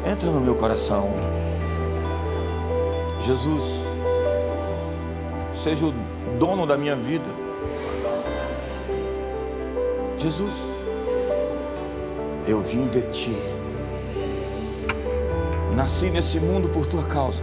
entra 0.08 0.30
no 0.30 0.40
meu 0.40 0.54
coração. 0.54 1.10
Jesus, 3.20 3.64
seja 5.60 5.86
o 5.86 5.94
dono 6.38 6.68
da 6.68 6.78
minha 6.78 6.94
vida. 6.94 7.28
Jesus, 10.16 10.54
eu 12.46 12.62
vim 12.62 12.86
de 12.86 13.02
ti. 13.10 13.34
Nasci 15.74 16.10
nesse 16.10 16.38
mundo 16.38 16.68
por 16.68 16.86
tua 16.86 17.02
causa. 17.02 17.42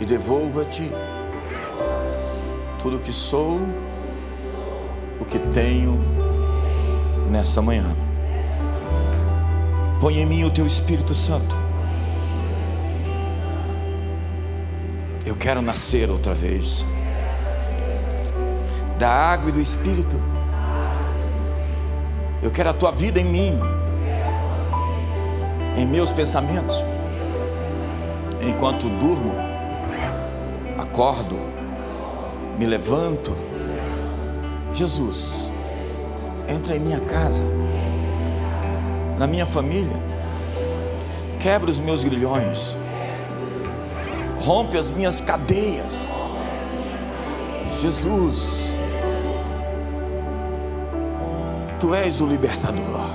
E 0.00 0.04
devolvo 0.04 0.60
a 0.60 0.64
ti 0.64 0.88
tudo 2.82 2.96
o 2.96 2.98
que 2.98 3.12
sou, 3.12 3.60
o 5.20 5.24
que 5.24 5.38
tenho 5.38 6.00
nesta 7.30 7.62
manhã. 7.62 7.94
Põe 10.00 10.18
em 10.18 10.26
mim 10.26 10.42
o 10.42 10.50
teu 10.50 10.66
Espírito 10.66 11.14
Santo. 11.14 11.56
Eu 15.24 15.36
quero 15.36 15.62
nascer 15.62 16.10
outra 16.10 16.34
vez 16.34 16.84
da 18.98 19.08
água 19.08 19.50
e 19.50 19.52
do 19.52 19.60
Espírito. 19.60 20.20
Eu 22.42 22.50
quero 22.50 22.70
a 22.70 22.74
tua 22.74 22.90
vida 22.90 23.20
em 23.20 23.24
mim, 23.24 23.60
em 25.78 25.86
meus 25.86 26.10
pensamentos. 26.10 26.82
Enquanto 28.40 28.88
durmo, 28.88 29.34
acordo, 30.76 31.61
me 32.62 32.66
levanto. 32.66 33.36
Jesus, 34.72 35.50
entra 36.48 36.76
em 36.76 36.78
minha 36.78 37.00
casa, 37.00 37.42
na 39.18 39.26
minha 39.26 39.44
família, 39.44 40.00
quebra 41.40 41.70
os 41.70 41.80
meus 41.80 42.04
grilhões, 42.04 42.76
rompe 44.40 44.78
as 44.78 44.92
minhas 44.92 45.20
cadeias. 45.20 46.12
Jesus, 47.80 48.72
Tu 51.80 51.92
és 51.92 52.20
o 52.20 52.26
libertador. 52.26 53.10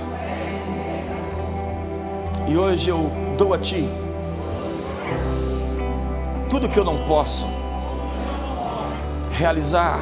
E 2.49 2.57
hoje 2.57 2.89
eu 2.89 3.09
dou 3.37 3.53
a 3.53 3.57
Ti 3.57 3.87
tudo 6.49 6.69
que 6.69 6.79
eu 6.79 6.83
não 6.83 7.05
posso 7.05 7.45
realizar, 9.37 9.99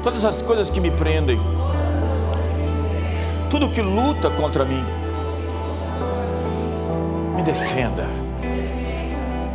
todas 0.00 0.24
as 0.24 0.40
coisas 0.40 0.70
que 0.70 0.80
me 0.80 0.92
prendem, 0.92 1.40
tudo 3.50 3.68
que 3.68 3.82
luta 3.82 4.30
contra 4.30 4.64
mim, 4.64 4.84
me 7.34 7.42
defenda 7.42 8.06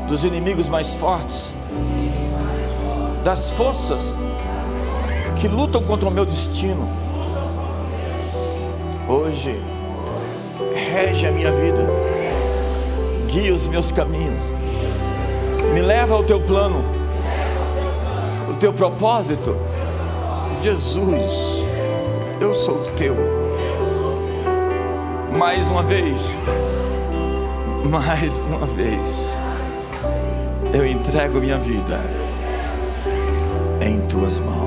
dos 0.10 0.26
inimigos 0.26 0.68
mais 0.68 0.94
fortes, 0.96 1.54
das 3.24 3.54
forças 3.54 4.18
que 5.40 5.48
lutam 5.48 5.82
contra 5.84 6.10
o 6.10 6.12
meu 6.12 6.26
destino. 6.26 6.90
Hoje 9.08 9.62
rege 10.92 11.26
a 11.26 11.32
minha 11.32 11.54
vida, 11.54 11.88
guia 13.28 13.54
os 13.54 13.70
meus 13.70 13.94
caminhos, 13.94 14.54
me 15.74 15.82
leva 15.82 16.16
ao 16.16 16.24
teu 16.26 16.42
plano, 16.42 16.95
teu 18.66 18.74
propósito. 18.74 19.55
Jesus, 20.63 21.68
eu 22.41 22.55
sou 22.55 22.84
teu. 22.97 23.16
Mais 25.38 25.68
uma 25.68 25.84
vez, 25.84 26.18
mais 27.84 28.39
uma 28.39 28.66
vez, 28.66 29.39
eu 30.74 30.84
entrego 30.84 31.39
minha 31.39 31.59
vida 31.59 31.99
em 33.82 34.01
tuas 34.01 34.39
mãos. 34.39 34.64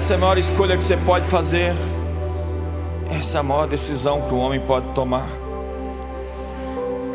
Essa 0.00 0.14
é 0.14 0.16
a 0.16 0.18
maior 0.18 0.38
escolha 0.38 0.78
que 0.78 0.82
você 0.82 0.96
pode 0.96 1.26
fazer. 1.26 1.76
Essa 3.10 3.36
é 3.36 3.40
a 3.40 3.42
maior 3.42 3.66
decisão 3.66 4.22
que 4.22 4.32
o 4.32 4.38
homem 4.38 4.58
pode 4.58 4.94
tomar. 4.94 5.28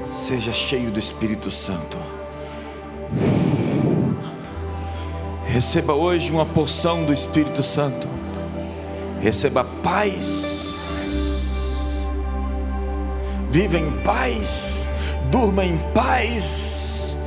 Seja 0.05 0.53
cheio 0.53 0.91
do 0.91 0.99
Espírito 0.99 1.49
Santo. 1.49 1.97
Receba 5.47 5.95
hoje 5.95 6.31
uma 6.31 6.45
porção 6.45 7.05
do 7.05 7.11
Espírito 7.11 7.63
Santo. 7.63 8.07
Receba 9.19 9.63
paz. 9.81 11.09
Viva 13.49 13.79
em 13.79 13.91
paz. 14.03 14.91
Durma 15.31 15.65
em 15.65 15.79
paz. 15.95 17.17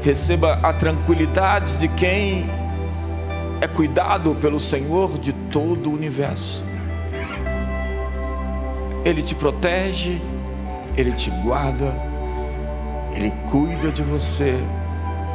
Receba 0.00 0.54
a 0.62 0.72
tranquilidade 0.72 1.76
de 1.76 1.86
quem 1.86 2.48
é 3.60 3.66
cuidado 3.66 4.34
pelo 4.34 4.60
Senhor 4.60 5.18
de 5.18 5.32
todo 5.32 5.90
o 5.90 5.94
universo. 5.94 6.64
Ele 9.04 9.22
te 9.22 9.34
protege, 9.34 10.20
ele 10.96 11.12
te 11.12 11.30
guarda, 11.42 11.94
ele 13.14 13.32
cuida 13.50 13.92
de 13.92 14.02
você, 14.02 14.58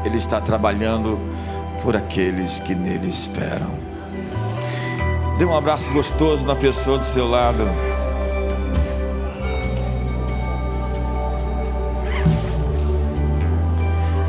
ele 0.05 0.17
está 0.17 0.41
trabalhando 0.41 1.19
por 1.81 1.95
aqueles 1.95 2.59
que 2.59 2.75
nele 2.75 3.07
esperam. 3.07 3.71
Dê 5.37 5.45
um 5.45 5.57
abraço 5.57 5.89
gostoso 5.91 6.45
na 6.45 6.55
pessoa 6.55 6.97
do 6.99 7.05
seu 7.05 7.27
lado. 7.27 7.63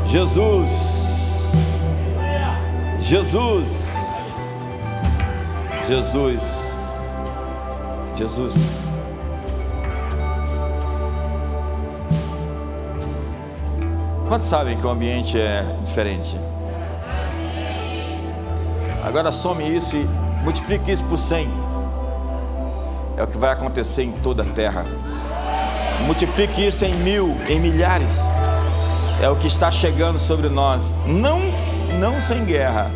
Jesus 0.07 1.02
Jesus, 3.13 4.33
Jesus, 5.87 6.75
Jesus. 8.15 8.55
Quantos 14.27 14.47
sabem 14.47 14.75
que 14.77 14.87
o 14.87 14.89
ambiente 14.89 15.39
é 15.39 15.63
diferente? 15.83 16.35
Agora 19.03 19.31
some 19.31 19.63
isso 19.63 19.95
e 19.95 20.09
multiplique 20.43 20.91
isso 20.91 21.05
por 21.05 21.19
cem. 21.19 21.47
É 23.15 23.21
o 23.21 23.27
que 23.27 23.37
vai 23.37 23.51
acontecer 23.51 24.01
em 24.01 24.11
toda 24.11 24.41
a 24.41 24.45
terra. 24.47 24.87
Multiplique 26.07 26.65
isso 26.65 26.83
em 26.83 26.95
mil, 26.95 27.37
em 27.47 27.59
milhares. 27.59 28.27
É 29.21 29.29
o 29.29 29.35
que 29.35 29.45
está 29.45 29.71
chegando 29.71 30.17
sobre 30.17 30.49
nós. 30.49 30.95
Não 31.05 31.39
não 31.99 32.21
sem 32.21 32.43
guerra, 32.43 32.91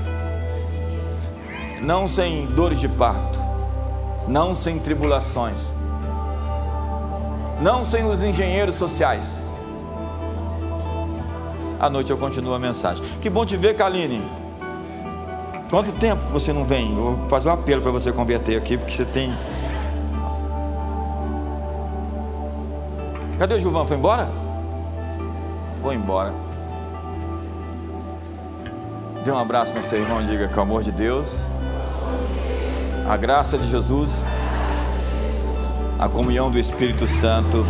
não 1.82 2.08
sem 2.08 2.46
dores 2.48 2.80
de 2.80 2.88
parto, 2.88 3.40
não 4.28 4.56
sem 4.56 4.80
tribulações, 4.80 5.74
não 7.62 7.86
sem 7.86 8.06
os 8.06 8.24
engenheiros 8.24 8.76
sociais. 8.76 9.48
À 11.80 11.90
noite 11.90 12.10
eu 12.10 12.18
continuo 12.18 12.54
a 12.54 12.60
mensagem. 12.60 13.04
Que 13.22 13.30
bom 13.30 13.46
te 13.46 13.56
ver, 13.56 13.76
Kaline. 13.76 14.24
Quanto 15.70 15.92
tempo 15.94 16.24
você 16.32 16.52
não 16.54 16.64
vem? 16.64 16.96
vou 16.96 17.18
fazer 17.28 17.50
um 17.50 17.54
apelo 17.54 17.82
para 17.82 17.92
você 17.92 18.12
converter 18.12 18.58
aqui, 18.58 18.78
porque 18.78 18.94
você 18.94 19.06
tem. 19.06 19.32
Cadê 23.38 23.56
o 23.56 23.60
Gilvão? 23.60 23.86
Foi 23.86 23.98
embora? 23.98 24.30
Foi 25.82 25.96
embora. 25.96 26.34
Dê 29.28 29.34
um 29.34 29.38
abraço 29.38 29.76
no 29.76 29.84
seu 29.84 30.00
irmão 30.00 30.22
e 30.22 30.26
diga 30.26 30.48
que 30.48 30.58
o 30.58 30.62
amor 30.62 30.82
de 30.82 30.90
Deus, 30.90 31.50
a 33.10 33.18
graça 33.18 33.58
de 33.58 33.70
Jesus, 33.70 34.24
a 36.00 36.08
comunhão 36.08 36.50
do 36.50 36.58
Espírito 36.58 37.06
Santo 37.06 37.68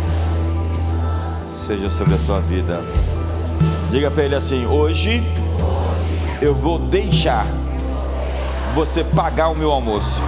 seja 1.48 1.90
sobre 1.90 2.14
a 2.14 2.18
sua 2.18 2.38
vida. 2.38 2.80
Diga 3.90 4.08
para 4.08 4.22
ele 4.22 4.36
assim: 4.36 4.66
hoje 4.66 5.20
eu 6.40 6.54
vou 6.54 6.78
deixar 6.78 7.44
você 8.72 9.02
pagar 9.02 9.48
o 9.48 9.56
meu 9.56 9.72
almoço. 9.72 10.20